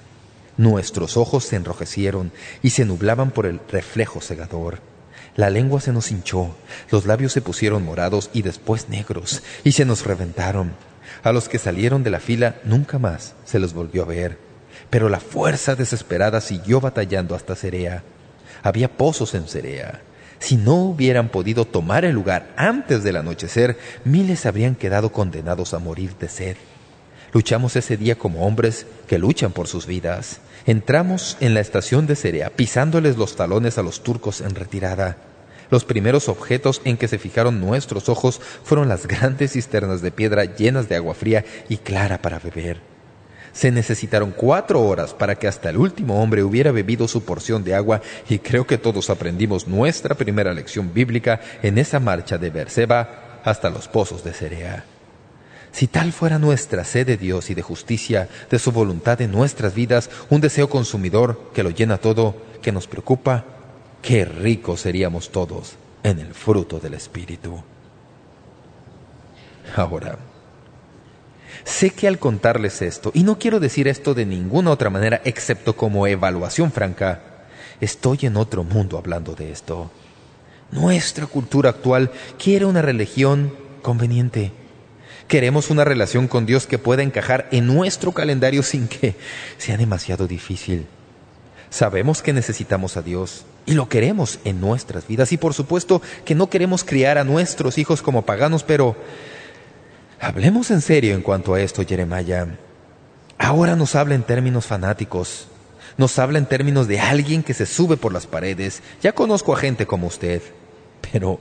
[0.58, 2.32] nuestros ojos se enrojecieron
[2.64, 4.80] y se nublaban por el reflejo cegador.
[5.36, 6.56] La lengua se nos hinchó,
[6.90, 10.74] los labios se pusieron morados y después negros, y se nos reventaron.
[11.24, 14.40] A los que salieron de la fila nunca más se los volvió a ver.
[14.90, 18.04] Pero la fuerza desesperada siguió batallando hasta Cerea.
[18.64, 20.02] Había pozos en Cerea.
[20.40, 25.80] Si no hubieran podido tomar el lugar antes del anochecer, miles habrían quedado condenados a
[25.80, 26.58] morir de sed.
[27.38, 30.40] Luchamos ese día como hombres que luchan por sus vidas.
[30.66, 35.18] Entramos en la estación de Cerea, pisándoles los talones a los turcos en retirada.
[35.70, 40.46] Los primeros objetos en que se fijaron nuestros ojos fueron las grandes cisternas de piedra
[40.46, 42.82] llenas de agua fría y clara para beber.
[43.54, 47.76] Se necesitaron cuatro horas para que hasta el último hombre hubiera bebido su porción de
[47.76, 53.42] agua y creo que todos aprendimos nuestra primera lección bíblica en esa marcha de Berseba
[53.44, 54.97] hasta los pozos de Cerea.
[55.78, 59.76] Si tal fuera nuestra sed de Dios y de justicia, de su voluntad en nuestras
[59.76, 63.46] vidas, un deseo consumidor que lo llena todo, que nos preocupa,
[64.02, 67.62] qué ricos seríamos todos en el fruto del Espíritu.
[69.76, 70.18] Ahora,
[71.64, 75.76] sé que al contarles esto, y no quiero decir esto de ninguna otra manera excepto
[75.76, 77.22] como evaluación franca,
[77.80, 79.92] estoy en otro mundo hablando de esto.
[80.72, 82.10] Nuestra cultura actual
[82.40, 83.54] quiere una religión
[83.84, 84.66] conveniente.
[85.28, 89.16] Queremos una relación con Dios que pueda encajar en nuestro calendario sin que
[89.58, 90.88] sea demasiado difícil.
[91.70, 95.34] Sabemos que necesitamos a Dios y lo queremos en nuestras vidas.
[95.34, 98.96] Y por supuesto que no queremos criar a nuestros hijos como paganos, pero
[100.20, 102.48] Hablemos en serio en cuanto a esto, Jeremiah.
[103.38, 105.48] Ahora nos habla en términos fanáticos.
[105.96, 108.82] Nos habla en términos de alguien que se sube por las paredes.
[109.02, 110.42] Ya conozco a gente como usted.
[111.12, 111.40] Pero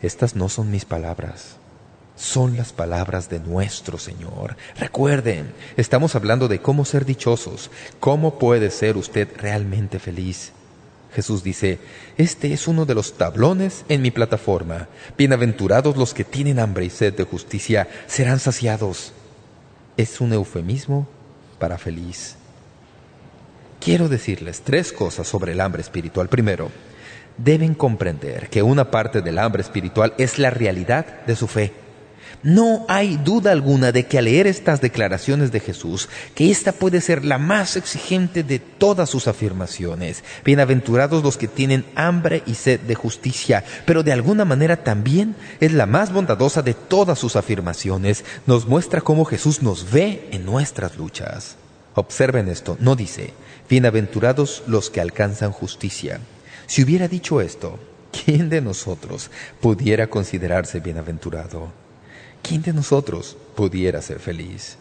[0.00, 1.56] estas no son mis palabras.
[2.16, 4.56] Son las palabras de nuestro Señor.
[4.78, 7.70] Recuerden, estamos hablando de cómo ser dichosos.
[7.98, 10.52] ¿Cómo puede ser usted realmente feliz?
[11.12, 11.78] Jesús dice,
[12.16, 14.88] este es uno de los tablones en mi plataforma.
[15.16, 19.12] Bienaventurados los que tienen hambre y sed de justicia, serán saciados.
[19.96, 21.08] Es un eufemismo
[21.58, 22.36] para feliz.
[23.80, 26.28] Quiero decirles tres cosas sobre el hambre espiritual.
[26.28, 26.70] Primero,
[27.38, 31.83] deben comprender que una parte del hambre espiritual es la realidad de su fe.
[32.42, 37.00] No hay duda alguna de que al leer estas declaraciones de Jesús, que esta puede
[37.00, 40.24] ser la más exigente de todas sus afirmaciones.
[40.44, 45.72] Bienaventurados los que tienen hambre y sed de justicia, pero de alguna manera también es
[45.72, 48.24] la más bondadosa de todas sus afirmaciones.
[48.46, 51.56] Nos muestra cómo Jesús nos ve en nuestras luchas.
[51.94, 53.32] Observen esto, no dice,
[53.68, 56.20] bienaventurados los que alcanzan justicia.
[56.66, 57.78] Si hubiera dicho esto,
[58.10, 59.30] ¿quién de nosotros
[59.60, 61.83] pudiera considerarse bienaventurado?
[62.46, 64.76] ¿Quién de nosotros pudiera ser feliz?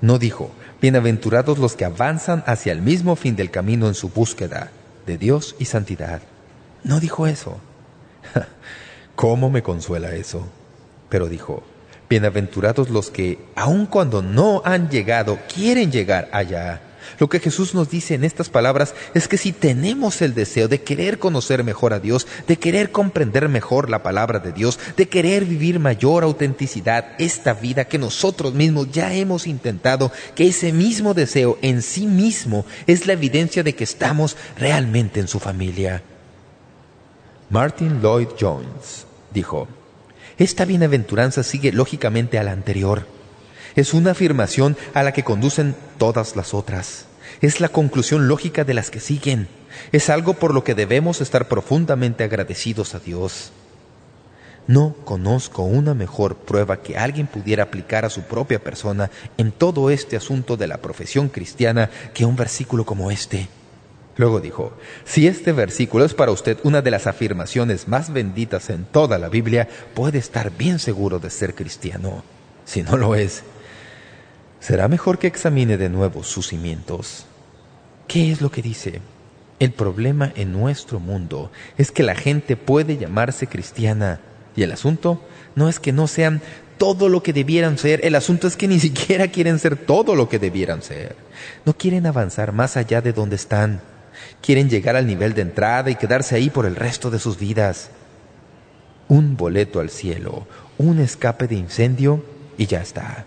[0.00, 4.70] No dijo, bienaventurados los que avanzan hacia el mismo fin del camino en su búsqueda
[5.06, 6.20] de Dios y santidad.
[6.84, 7.58] No dijo eso.
[9.16, 10.46] ¿Cómo me consuela eso?
[11.08, 11.62] Pero dijo,
[12.10, 16.82] bienaventurados los que, aun cuando no han llegado, quieren llegar allá.
[17.18, 20.82] Lo que Jesús nos dice en estas palabras es que si tenemos el deseo de
[20.82, 25.44] querer conocer mejor a Dios, de querer comprender mejor la palabra de Dios, de querer
[25.44, 31.58] vivir mayor autenticidad esta vida que nosotros mismos ya hemos intentado, que ese mismo deseo
[31.62, 36.02] en sí mismo es la evidencia de que estamos realmente en su familia.
[37.50, 39.68] Martin Lloyd Jones dijo,
[40.38, 43.06] esta bienaventuranza sigue lógicamente a la anterior.
[43.76, 47.06] Es una afirmación a la que conducen todas las otras.
[47.40, 49.48] Es la conclusión lógica de las que siguen.
[49.90, 53.52] Es algo por lo que debemos estar profundamente agradecidos a Dios.
[54.66, 59.90] No conozco una mejor prueba que alguien pudiera aplicar a su propia persona en todo
[59.90, 63.48] este asunto de la profesión cristiana que un versículo como este.
[64.16, 64.72] Luego dijo,
[65.04, 69.28] si este versículo es para usted una de las afirmaciones más benditas en toda la
[69.28, 72.22] Biblia, puede estar bien seguro de ser cristiano.
[72.64, 73.42] Si no lo es,
[74.64, 77.26] será mejor que examine de nuevo sus cimientos.
[78.08, 79.02] ¿Qué es lo que dice?
[79.58, 84.20] El problema en nuestro mundo es que la gente puede llamarse cristiana
[84.56, 85.20] y el asunto
[85.54, 86.40] no es que no sean
[86.78, 90.30] todo lo que debieran ser, el asunto es que ni siquiera quieren ser todo lo
[90.30, 91.14] que debieran ser.
[91.66, 93.82] No quieren avanzar más allá de donde están.
[94.40, 97.90] Quieren llegar al nivel de entrada y quedarse ahí por el resto de sus vidas.
[99.08, 100.46] Un boleto al cielo,
[100.78, 102.24] un escape de incendio
[102.56, 103.26] y ya está.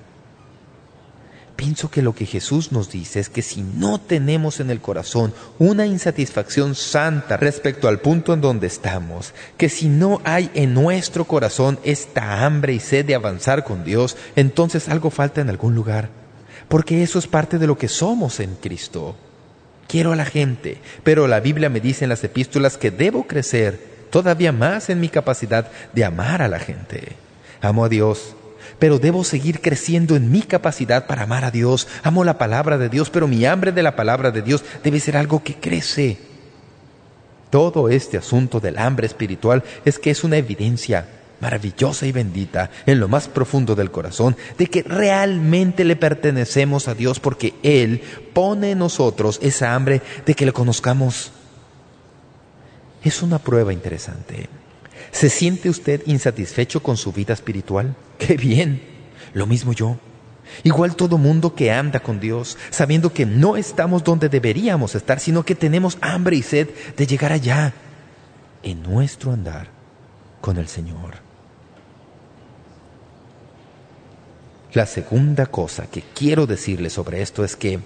[1.58, 5.34] Pienso que lo que Jesús nos dice es que si no tenemos en el corazón
[5.58, 11.26] una insatisfacción santa respecto al punto en donde estamos, que si no hay en nuestro
[11.26, 16.10] corazón esta hambre y sed de avanzar con Dios, entonces algo falta en algún lugar,
[16.68, 19.16] porque eso es parte de lo que somos en Cristo.
[19.88, 23.80] Quiero a la gente, pero la Biblia me dice en las epístolas que debo crecer
[24.12, 27.16] todavía más en mi capacidad de amar a la gente.
[27.62, 28.36] Amo a Dios,
[28.80, 31.88] pero debo seguir creciendo en mi capacidad para amar a Dios.
[32.04, 35.18] Amo la palabra de Dios, pero mi hambre de la palabra de Dios debe ser
[35.18, 36.18] algo que crece.
[37.50, 41.08] Todo este asunto del hambre espiritual es que es una evidencia
[41.40, 46.96] maravillosa y bendita en lo más profundo del corazón de que realmente le pertenecemos a
[46.96, 48.02] Dios porque Él
[48.34, 51.32] pone en nosotros esa hambre de que le conozcamos.
[53.04, 54.50] Es una prueba interesante.
[55.18, 57.96] ¿Se siente usted insatisfecho con su vida espiritual?
[58.20, 58.84] ¡Qué bien!
[59.34, 59.98] Lo mismo yo.
[60.64, 65.44] Igual todo mundo que anda con Dios, sabiendo que no estamos donde deberíamos estar, sino
[65.44, 67.74] que tenemos hambre y sed de llegar allá
[68.62, 69.70] en nuestro andar
[70.40, 71.16] con el Señor.
[74.72, 77.80] La segunda cosa que quiero decirle sobre esto es que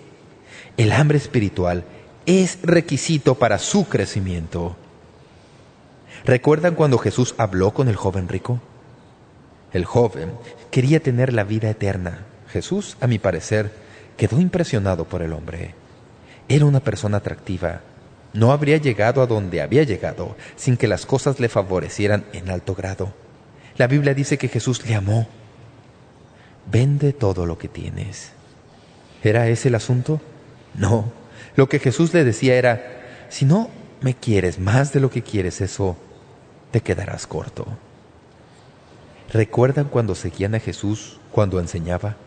[0.75, 1.85] el hambre espiritual
[2.25, 4.75] es requisito para su crecimiento.
[6.25, 8.59] ¿Recuerdan cuando Jesús habló con el joven rico?
[9.73, 10.31] El joven
[10.69, 12.25] quería tener la vida eterna.
[12.49, 13.71] Jesús, a mi parecer,
[14.17, 15.73] quedó impresionado por el hombre.
[16.47, 17.81] Era una persona atractiva.
[18.33, 22.75] No habría llegado a donde había llegado sin que las cosas le favorecieran en alto
[22.75, 23.13] grado.
[23.77, 25.27] La Biblia dice que Jesús le amó.
[26.69, 28.31] Vende todo lo que tienes.
[29.23, 30.21] ¿Era ese el asunto?
[30.75, 31.11] No.
[31.55, 33.69] Lo que Jesús le decía era, si no
[34.01, 35.97] me quieres más de lo que quieres, eso
[36.71, 37.67] te quedarás corto.
[39.31, 42.17] ¿Recuerdan cuando seguían a Jesús cuando enseñaba?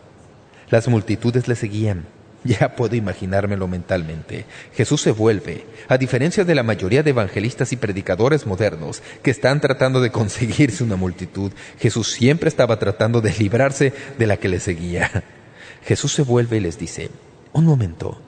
[0.69, 2.05] Las multitudes le seguían.
[2.45, 4.45] Ya puedo imaginármelo mentalmente.
[4.75, 9.61] Jesús se vuelve, a diferencia de la mayoría de evangelistas y predicadores modernos que están
[9.61, 14.59] tratando de conseguirse una multitud, Jesús siempre estaba tratando de librarse de la que le
[14.59, 15.23] seguía.
[15.85, 17.09] Jesús se vuelve y les dice,
[17.51, 18.21] un momento,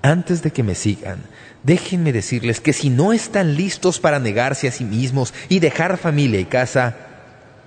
[0.00, 1.24] antes de que me sigan,
[1.68, 6.40] déjenme decirles que si no están listos para negarse a sí mismos y dejar familia
[6.40, 6.96] y casa,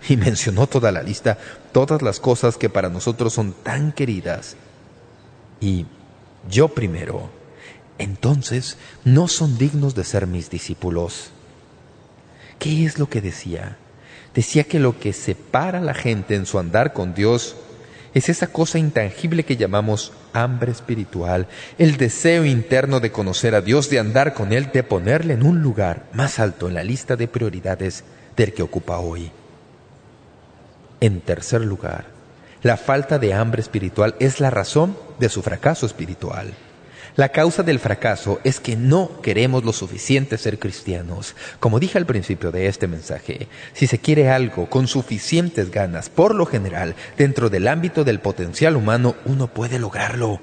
[0.09, 1.37] y mencionó toda la lista,
[1.71, 4.55] todas las cosas que para nosotros son tan queridas,
[5.59, 5.85] y
[6.49, 7.29] yo primero,
[7.99, 11.29] entonces no son dignos de ser mis discípulos.
[12.57, 13.77] ¿Qué es lo que decía?
[14.33, 17.55] Decía que lo que separa a la gente en su andar con Dios
[18.13, 21.47] es esa cosa intangible que llamamos hambre espiritual,
[21.77, 25.61] el deseo interno de conocer a Dios, de andar con Él, de ponerle en un
[25.61, 28.03] lugar más alto en la lista de prioridades
[28.35, 29.31] del que ocupa hoy.
[30.99, 32.05] En tercer lugar,
[32.63, 36.53] la falta de hambre espiritual es la razón de su fracaso espiritual.
[37.15, 41.35] La causa del fracaso es que no queremos lo suficiente ser cristianos.
[41.59, 46.35] Como dije al principio de este mensaje, si se quiere algo con suficientes ganas, por
[46.35, 50.39] lo general, dentro del ámbito del potencial humano, uno puede lograrlo.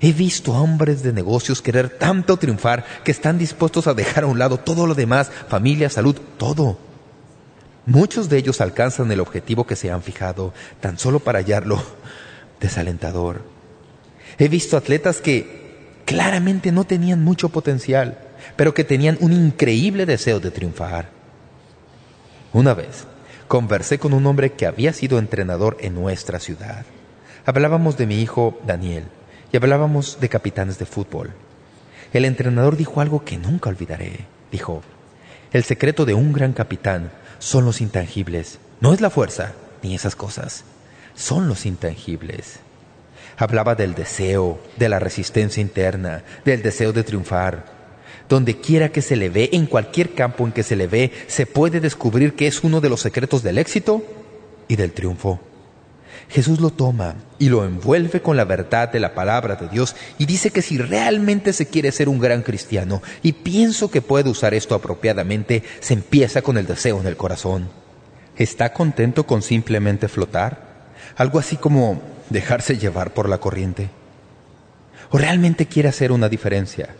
[0.00, 4.38] He visto hombres de negocios querer tanto triunfar que están dispuestos a dejar a un
[4.38, 6.78] lado todo lo demás, familia, salud, todo
[7.86, 11.82] Muchos de ellos alcanzan el objetivo que se han fijado, tan solo para hallarlo
[12.58, 13.53] desalentador.
[14.38, 15.64] He visto atletas que
[16.04, 18.18] claramente no tenían mucho potencial,
[18.56, 21.10] pero que tenían un increíble deseo de triunfar.
[22.52, 23.04] Una vez,
[23.48, 26.84] conversé con un hombre que había sido entrenador en nuestra ciudad.
[27.46, 29.04] Hablábamos de mi hijo Daniel
[29.52, 31.30] y hablábamos de capitanes de fútbol.
[32.12, 34.26] El entrenador dijo algo que nunca olvidaré.
[34.52, 34.82] Dijo,
[35.52, 38.58] el secreto de un gran capitán son los intangibles.
[38.80, 40.64] No es la fuerza, ni esas cosas.
[41.14, 42.60] Son los intangibles.
[43.36, 47.64] Hablaba del deseo, de la resistencia interna, del deseo de triunfar.
[48.28, 51.46] Donde quiera que se le ve, en cualquier campo en que se le ve, se
[51.46, 54.02] puede descubrir que es uno de los secretos del éxito
[54.68, 55.40] y del triunfo.
[56.28, 60.26] Jesús lo toma y lo envuelve con la verdad de la palabra de Dios y
[60.26, 64.54] dice que si realmente se quiere ser un gran cristiano, y pienso que puede usar
[64.54, 67.68] esto apropiadamente, se empieza con el deseo en el corazón.
[68.36, 70.74] ¿Está contento con simplemente flotar?
[71.16, 73.90] Algo así como dejarse llevar por la corriente.
[75.10, 76.90] ¿O realmente quiere hacer una diferencia?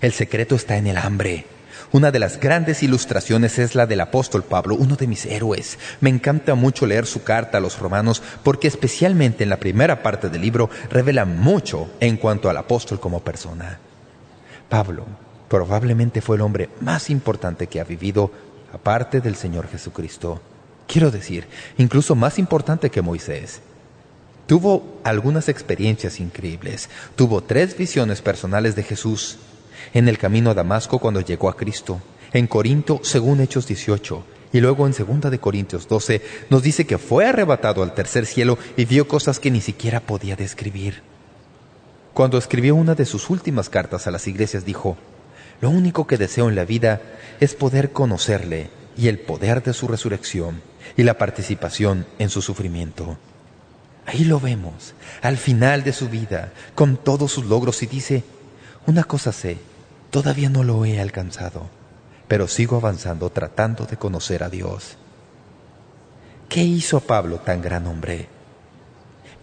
[0.00, 1.46] El secreto está en el hambre
[1.90, 5.78] una de las grandes ilustraciones es la del apóstol Pablo, uno de mis héroes.
[6.02, 10.28] Me encanta mucho leer su carta a los romanos porque especialmente en la primera parte
[10.28, 13.78] del libro revela mucho en cuanto al apóstol como persona.
[14.68, 15.06] Pablo
[15.48, 18.30] probablemente fue el hombre más importante que ha vivido
[18.70, 20.42] aparte del Señor Jesucristo.
[20.86, 21.46] Quiero decir,
[21.78, 23.62] incluso más importante que Moisés.
[24.48, 26.88] Tuvo algunas experiencias increíbles.
[27.16, 29.36] Tuvo tres visiones personales de Jesús
[29.92, 32.00] en el camino a Damasco cuando llegó a Cristo.
[32.32, 34.24] En Corinto, según Hechos 18,
[34.54, 38.56] y luego en 2 de Corintios 12, nos dice que fue arrebatado al tercer cielo
[38.78, 41.02] y vio cosas que ni siquiera podía describir.
[42.14, 44.96] Cuando escribió una de sus últimas cartas a las iglesias dijo,
[45.60, 47.02] «Lo único que deseo en la vida
[47.38, 50.62] es poder conocerle y el poder de su resurrección
[50.96, 53.18] y la participación en su sufrimiento».
[54.08, 58.24] Ahí lo vemos, al final de su vida, con todos sus logros, y dice,
[58.86, 59.58] «Una cosa sé,
[60.10, 61.68] Todavía no lo he alcanzado,
[62.28, 64.96] pero sigo avanzando tratando de conocer a Dios.
[66.48, 68.28] ¿Qué hizo Pablo tan gran hombre?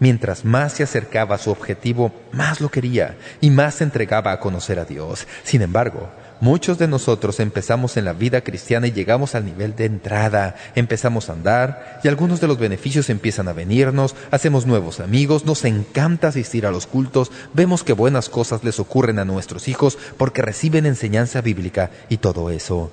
[0.00, 4.40] Mientras más se acercaba a su objetivo, más lo quería y más se entregaba a
[4.40, 5.26] conocer a Dios.
[5.44, 6.10] Sin embargo,
[6.40, 10.54] Muchos de nosotros empezamos en la vida cristiana y llegamos al nivel de entrada.
[10.74, 15.64] Empezamos a andar y algunos de los beneficios empiezan a venirnos, hacemos nuevos amigos, nos
[15.64, 20.42] encanta asistir a los cultos, vemos que buenas cosas les ocurren a nuestros hijos porque
[20.42, 22.90] reciben enseñanza bíblica y todo eso.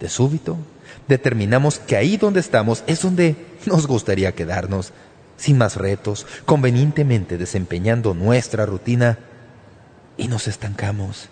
[0.00, 0.58] De súbito,
[1.06, 4.92] determinamos que ahí donde estamos es donde nos gustaría quedarnos,
[5.36, 9.20] sin más retos, convenientemente desempeñando nuestra rutina
[10.16, 11.28] y nos estancamos.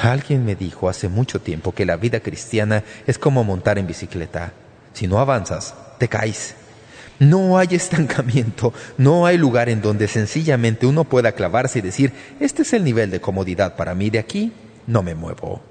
[0.00, 4.52] Alguien me dijo hace mucho tiempo que la vida cristiana es como montar en bicicleta.
[4.94, 6.54] Si no avanzas, te caes.
[7.18, 12.62] No hay estancamiento, no hay lugar en donde sencillamente uno pueda clavarse y decir, este
[12.62, 14.52] es el nivel de comodidad para mí, de aquí
[14.86, 15.62] no me muevo.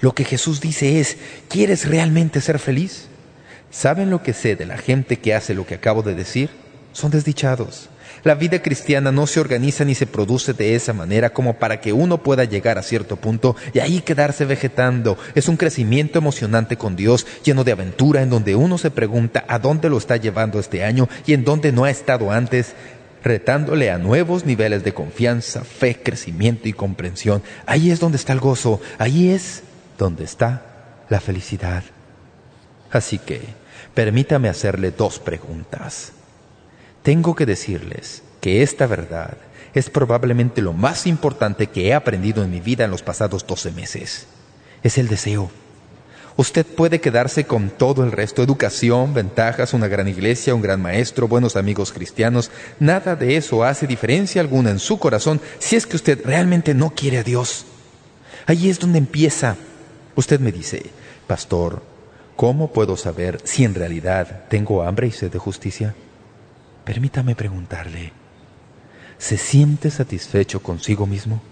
[0.00, 1.16] Lo que Jesús dice es,
[1.48, 3.08] ¿quieres realmente ser feliz?
[3.70, 6.50] ¿Saben lo que sé de la gente que hace lo que acabo de decir?
[6.92, 7.88] Son desdichados.
[8.26, 11.92] La vida cristiana no se organiza ni se produce de esa manera como para que
[11.92, 15.16] uno pueda llegar a cierto punto y ahí quedarse vegetando.
[15.36, 19.60] Es un crecimiento emocionante con Dios, lleno de aventura, en donde uno se pregunta a
[19.60, 22.74] dónde lo está llevando este año y en dónde no ha estado antes,
[23.22, 27.44] retándole a nuevos niveles de confianza, fe, crecimiento y comprensión.
[27.64, 29.62] Ahí es donde está el gozo, ahí es
[29.98, 31.84] donde está la felicidad.
[32.90, 33.40] Así que,
[33.94, 36.15] permítame hacerle dos preguntas.
[37.06, 39.36] Tengo que decirles que esta verdad
[39.74, 43.70] es probablemente lo más importante que he aprendido en mi vida en los pasados 12
[43.70, 44.26] meses.
[44.82, 45.48] Es el deseo.
[46.36, 51.28] Usted puede quedarse con todo el resto, educación, ventajas, una gran iglesia, un gran maestro,
[51.28, 52.50] buenos amigos cristianos.
[52.80, 56.90] Nada de eso hace diferencia alguna en su corazón si es que usted realmente no
[56.90, 57.66] quiere a Dios.
[58.46, 59.54] Allí es donde empieza.
[60.16, 60.90] Usted me dice,
[61.28, 61.84] Pastor,
[62.34, 65.94] ¿cómo puedo saber si en realidad tengo hambre y sed de justicia?
[66.86, 68.12] Permítame preguntarle,
[69.18, 71.42] ¿se siente satisfecho consigo mismo?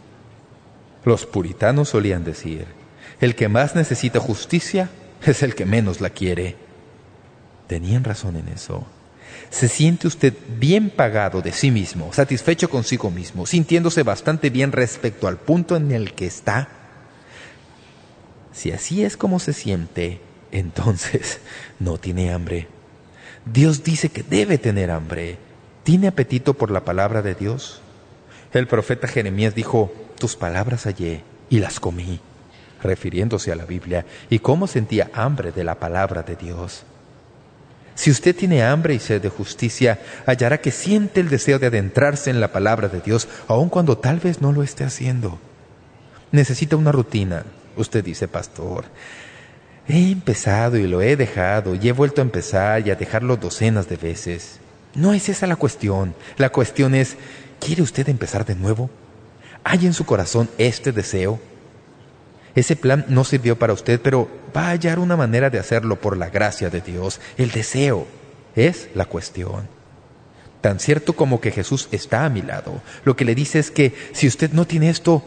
[1.04, 2.66] Los puritanos solían decir,
[3.20, 4.90] el que más necesita justicia
[5.26, 6.54] es el que menos la quiere.
[7.66, 8.86] Tenían razón en eso.
[9.50, 15.26] ¿Se siente usted bien pagado de sí mismo, satisfecho consigo mismo, sintiéndose bastante bien respecto
[15.26, 16.68] al punto en el que está?
[18.52, 20.20] Si así es como se siente,
[20.52, 21.40] entonces
[21.80, 22.68] no tiene hambre.
[23.46, 25.38] Dios dice que debe tener hambre.
[25.82, 27.80] ¿Tiene apetito por la palabra de Dios?
[28.52, 32.20] El profeta Jeremías dijo, tus palabras hallé y las comí,
[32.82, 36.84] refiriéndose a la Biblia, y cómo sentía hambre de la palabra de Dios.
[37.94, 42.30] Si usted tiene hambre y sed de justicia, hallará que siente el deseo de adentrarse
[42.30, 45.38] en la palabra de Dios, aun cuando tal vez no lo esté haciendo.
[46.32, 47.44] Necesita una rutina.
[47.76, 48.84] Usted dice, pastor,
[49.86, 53.88] He empezado y lo he dejado y he vuelto a empezar y a dejarlo docenas
[53.88, 54.58] de veces.
[54.94, 56.14] No es esa la cuestión.
[56.38, 57.16] La cuestión es,
[57.60, 58.88] ¿quiere usted empezar de nuevo?
[59.62, 61.40] ¿Hay en su corazón este deseo?
[62.54, 66.16] Ese plan no sirvió para usted, pero va a hallar una manera de hacerlo por
[66.16, 67.20] la gracia de Dios.
[67.36, 68.06] El deseo
[68.54, 69.68] es la cuestión.
[70.60, 73.94] Tan cierto como que Jesús está a mi lado, lo que le dice es que
[74.12, 75.22] si usted no tiene esto,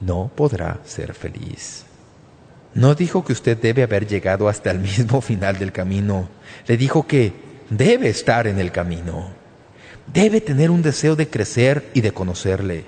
[0.00, 1.87] no podrá ser feliz.
[2.78, 6.28] No dijo que usted debe haber llegado hasta el mismo final del camino.
[6.68, 7.32] Le dijo que
[7.70, 9.30] debe estar en el camino.
[10.06, 12.84] Debe tener un deseo de crecer y de conocerle.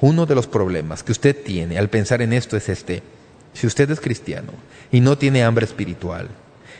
[0.00, 3.04] Uno de los problemas que usted tiene al pensar en esto es este.
[3.52, 4.50] Si usted es cristiano
[4.90, 6.26] y no tiene hambre espiritual,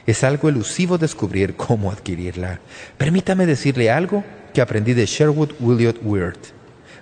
[0.04, 2.59] es algo elusivo descubrir cómo adquirirla.
[2.96, 6.40] Permítame decirle algo que aprendí de Sherwood Williot Weird,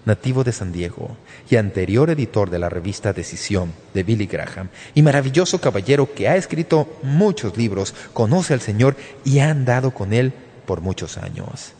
[0.06, 1.16] nativo de San Diego
[1.50, 6.36] y anterior editor de la revista Decisión de Billy Graham, y maravilloso caballero que ha
[6.36, 10.32] escrito muchos libros, conoce al Señor y ha andado con Él
[10.64, 11.74] por muchos años.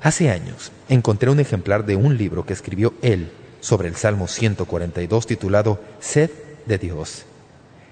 [0.00, 5.26] Hace años encontré un ejemplar de un libro que escribió él sobre el Salmo 142
[5.26, 6.30] titulado Sed
[6.66, 7.24] de Dios.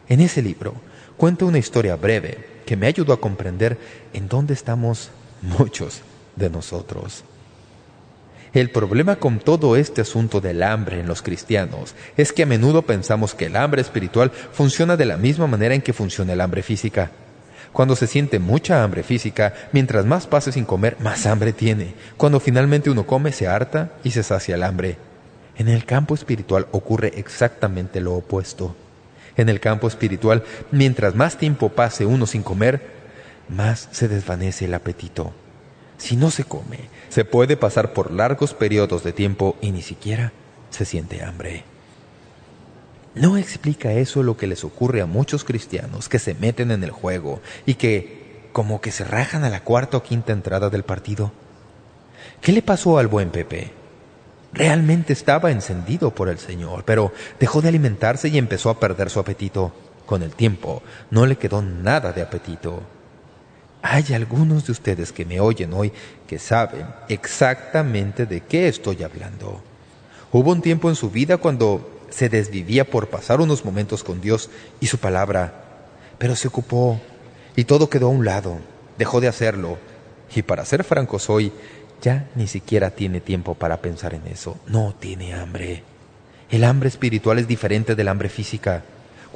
[0.09, 0.75] En ese libro
[1.17, 3.77] cuenta una historia breve que me ayudó a comprender
[4.13, 5.11] en dónde estamos
[5.43, 6.03] muchos
[6.37, 7.25] de nosotros.
[8.57, 12.81] El problema con todo este asunto del hambre en los cristianos es que a menudo
[12.81, 16.63] pensamos que el hambre espiritual funciona de la misma manera en que funciona el hambre
[16.63, 17.11] física.
[17.75, 21.93] Cuando se siente mucha hambre física, mientras más pase sin comer, más hambre tiene.
[22.17, 24.97] Cuando finalmente uno come, se harta y se sacia el hambre.
[25.59, 28.75] En el campo espiritual ocurre exactamente lo opuesto.
[29.37, 32.81] En el campo espiritual, mientras más tiempo pase uno sin comer,
[33.51, 35.35] más se desvanece el apetito.
[35.99, 40.33] Si no se come, se puede pasar por largos periodos de tiempo y ni siquiera
[40.71, 41.65] se siente hambre.
[43.15, 46.91] ¿No explica eso lo que les ocurre a muchos cristianos que se meten en el
[46.91, 51.33] juego y que como que se rajan a la cuarta o quinta entrada del partido?
[52.43, 53.73] ¿Qué le pasó al buen Pepe?
[54.53, 59.21] Realmente estaba encendido por el Señor, pero dejó de alimentarse y empezó a perder su
[59.21, 59.73] apetito.
[60.05, 62.83] Con el tiempo no le quedó nada de apetito.
[63.83, 65.93] Hay algunos de ustedes que me oyen hoy
[66.27, 69.63] que saben exactamente de qué estoy hablando.
[70.33, 74.51] Hubo un tiempo en su vida cuando se desvivía por pasar unos momentos con Dios
[74.81, 75.53] y su palabra,
[76.19, 77.01] pero se ocupó
[77.55, 78.59] y todo quedó a un lado,
[78.99, 79.79] dejó de hacerlo.
[80.35, 81.53] Y para ser francos hoy,
[82.03, 84.59] ya ni siquiera tiene tiempo para pensar en eso.
[84.67, 85.83] No tiene hambre.
[86.51, 88.85] El hambre espiritual es diferente del hambre física.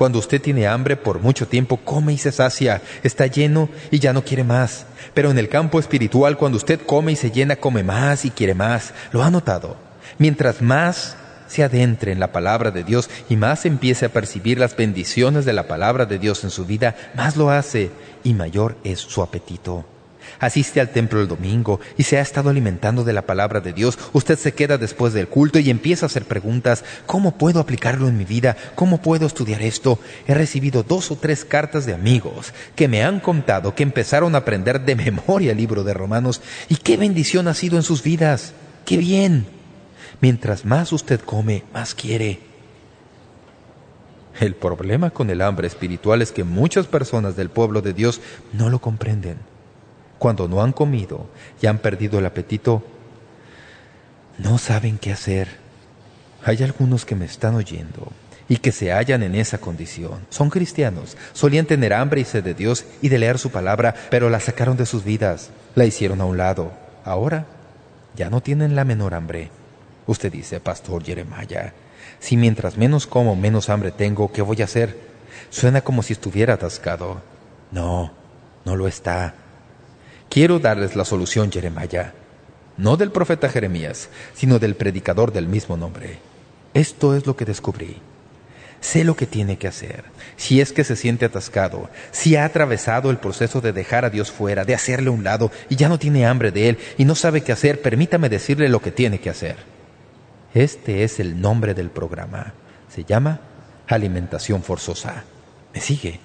[0.01, 4.14] Cuando usted tiene hambre por mucho tiempo, come y se sacia, está lleno y ya
[4.14, 4.86] no quiere más.
[5.12, 8.55] Pero en el campo espiritual, cuando usted come y se llena, come más y quiere
[8.55, 8.94] más.
[9.12, 9.76] ¿Lo ha notado?
[10.16, 14.74] Mientras más se adentre en la palabra de Dios y más empiece a percibir las
[14.74, 17.90] bendiciones de la palabra de Dios en su vida, más lo hace
[18.24, 19.84] y mayor es su apetito
[20.41, 23.99] asiste al templo el domingo y se ha estado alimentando de la palabra de Dios,
[24.12, 28.18] usted se queda después del culto y empieza a hacer preguntas, ¿cómo puedo aplicarlo en
[28.18, 28.57] mi vida?
[28.74, 30.01] ¿Cómo puedo estudiar esto?
[30.26, 34.38] He recibido dos o tres cartas de amigos que me han contado que empezaron a
[34.38, 38.55] aprender de memoria el libro de Romanos y qué bendición ha sido en sus vidas.
[38.86, 39.47] ¡Qué bien!
[40.20, 42.41] Mientras más usted come, más quiere.
[44.41, 48.20] El problema con el hambre espiritual es que muchas personas del pueblo de Dios
[48.53, 49.49] no lo comprenden
[50.20, 51.26] cuando no han comido
[51.62, 52.84] y han perdido el apetito,
[54.38, 55.48] no saben qué hacer.
[56.44, 58.12] Hay algunos que me están oyendo
[58.46, 60.26] y que se hallan en esa condición.
[60.28, 64.28] Son cristianos, solían tener hambre y sed de Dios y de leer su palabra, pero
[64.28, 66.70] la sacaron de sus vidas, la hicieron a un lado.
[67.02, 67.46] Ahora
[68.14, 69.50] ya no tienen la menor hambre.
[70.06, 71.72] Usted dice, Pastor Jeremiah,
[72.18, 74.98] si mientras menos como, menos hambre tengo, ¿qué voy a hacer?
[75.48, 77.22] Suena como si estuviera atascado.
[77.70, 78.12] No,
[78.66, 79.34] no lo está.
[80.30, 82.12] Quiero darles la solución, Jeremiah,
[82.76, 86.20] no del profeta Jeremías, sino del predicador del mismo nombre.
[86.72, 87.96] Esto es lo que descubrí.
[88.80, 90.04] Sé lo que tiene que hacer.
[90.36, 94.30] Si es que se siente atascado, si ha atravesado el proceso de dejar a Dios
[94.30, 97.42] fuera, de hacerle un lado y ya no tiene hambre de Él y no sabe
[97.42, 99.56] qué hacer, permítame decirle lo que tiene que hacer.
[100.54, 102.54] Este es el nombre del programa.
[102.88, 103.40] Se llama
[103.88, 105.24] alimentación forzosa.
[105.74, 106.20] ¿Me sigue?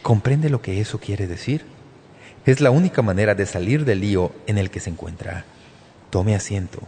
[0.00, 1.75] ¿Comprende lo que eso quiere decir?
[2.46, 5.44] Es la única manera de salir del lío en el que se encuentra.
[6.10, 6.78] Tome asiento,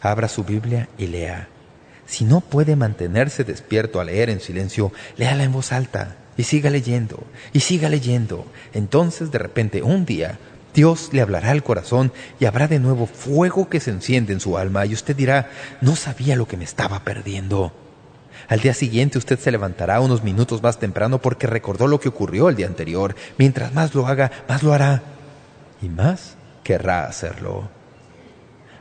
[0.00, 1.48] abra su Biblia y lea.
[2.06, 6.70] Si no puede mantenerse despierto a leer en silencio, léala en voz alta y siga
[6.70, 8.46] leyendo, y siga leyendo.
[8.72, 10.38] Entonces, de repente, un día,
[10.74, 12.10] Dios le hablará al corazón
[12.40, 15.50] y habrá de nuevo fuego que se enciende en su alma y usted dirá,
[15.82, 17.81] no sabía lo que me estaba perdiendo.
[18.52, 22.50] Al día siguiente usted se levantará unos minutos más temprano porque recordó lo que ocurrió
[22.50, 23.16] el día anterior.
[23.38, 25.00] Mientras más lo haga, más lo hará.
[25.80, 27.70] Y más querrá hacerlo.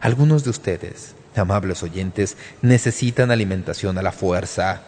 [0.01, 4.81] Algunos de ustedes, amables oyentes, necesitan alimentación a la fuerza.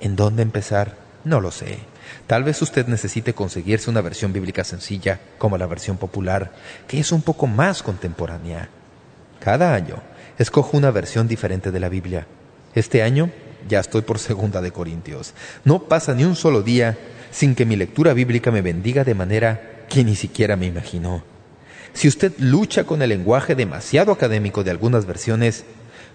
[0.00, 0.96] ¿En dónde empezar?
[1.22, 1.78] No lo sé.
[2.26, 6.50] Tal vez usted necesite conseguirse una versión bíblica sencilla, como la versión popular,
[6.88, 8.68] que es un poco más contemporánea.
[9.38, 10.02] Cada año
[10.38, 12.26] escojo una versión diferente de la Biblia.
[12.74, 13.30] Este año
[13.68, 15.34] ya estoy por segunda de Corintios.
[15.64, 16.98] No pasa ni un solo día
[17.30, 21.24] sin que mi lectura bíblica me bendiga de manera que ni siquiera me imaginó.
[21.92, 25.64] Si usted lucha con el lenguaje demasiado académico de algunas versiones,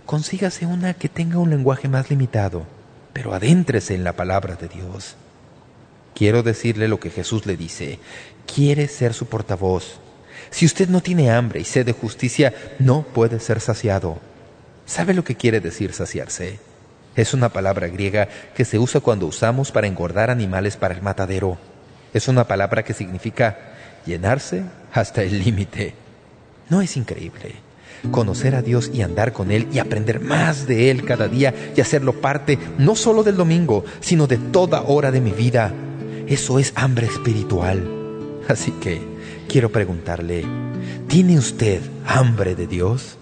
[0.06, 2.66] consígase una que tenga un lenguaje más limitado,
[3.14, 5.16] pero adéntrese en la palabra de Dios.
[6.14, 8.00] Quiero decirle lo que Jesús le dice.
[8.54, 10.00] Quiere ser su portavoz.
[10.52, 14.20] Si usted no tiene hambre y sed de justicia, no puede ser saciado.
[14.86, 16.60] ¿Sabe lo que quiere decir saciarse?
[17.20, 21.58] Es una palabra griega que se usa cuando usamos para engordar animales para el matadero.
[22.14, 23.58] Es una palabra que significa
[24.06, 24.64] llenarse
[24.94, 25.96] hasta el límite.
[26.70, 27.56] ¿No es increíble?
[28.10, 31.82] Conocer a Dios y andar con Él y aprender más de Él cada día y
[31.82, 35.74] hacerlo parte no solo del domingo, sino de toda hora de mi vida.
[36.26, 37.86] Eso es hambre espiritual.
[38.48, 39.02] Así que
[39.50, 40.46] quiero preguntarle,
[41.10, 43.19] ¿tiene usted hambre de Dios?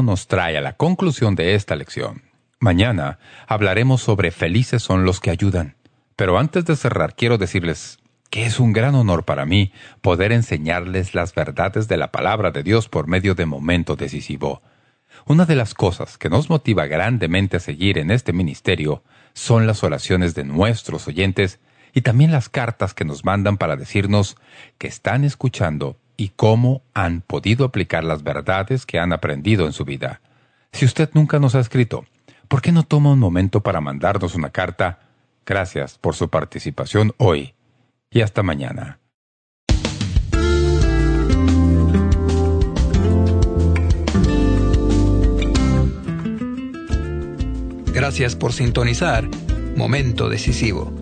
[0.00, 2.22] Nos trae a la conclusión de esta lección.
[2.60, 5.76] Mañana hablaremos sobre felices son los que ayudan.
[6.16, 7.98] Pero antes de cerrar quiero decirles
[8.30, 12.62] que es un gran honor para mí poder enseñarles las verdades de la palabra de
[12.62, 14.62] Dios por medio de momento decisivo.
[15.26, 19.84] Una de las cosas que nos motiva grandemente a seguir en este ministerio son las
[19.84, 21.60] oraciones de nuestros oyentes
[21.92, 24.36] y también las cartas que nos mandan para decirnos
[24.78, 29.84] que están escuchando y cómo han podido aplicar las verdades que han aprendido en su
[29.84, 30.20] vida.
[30.72, 32.04] Si usted nunca nos ha escrito,
[32.48, 34.98] ¿por qué no toma un momento para mandarnos una carta
[35.44, 37.54] Gracias por su participación hoy
[38.10, 39.00] y hasta mañana.
[47.92, 49.28] Gracias por sintonizar
[49.76, 51.01] Momento Decisivo.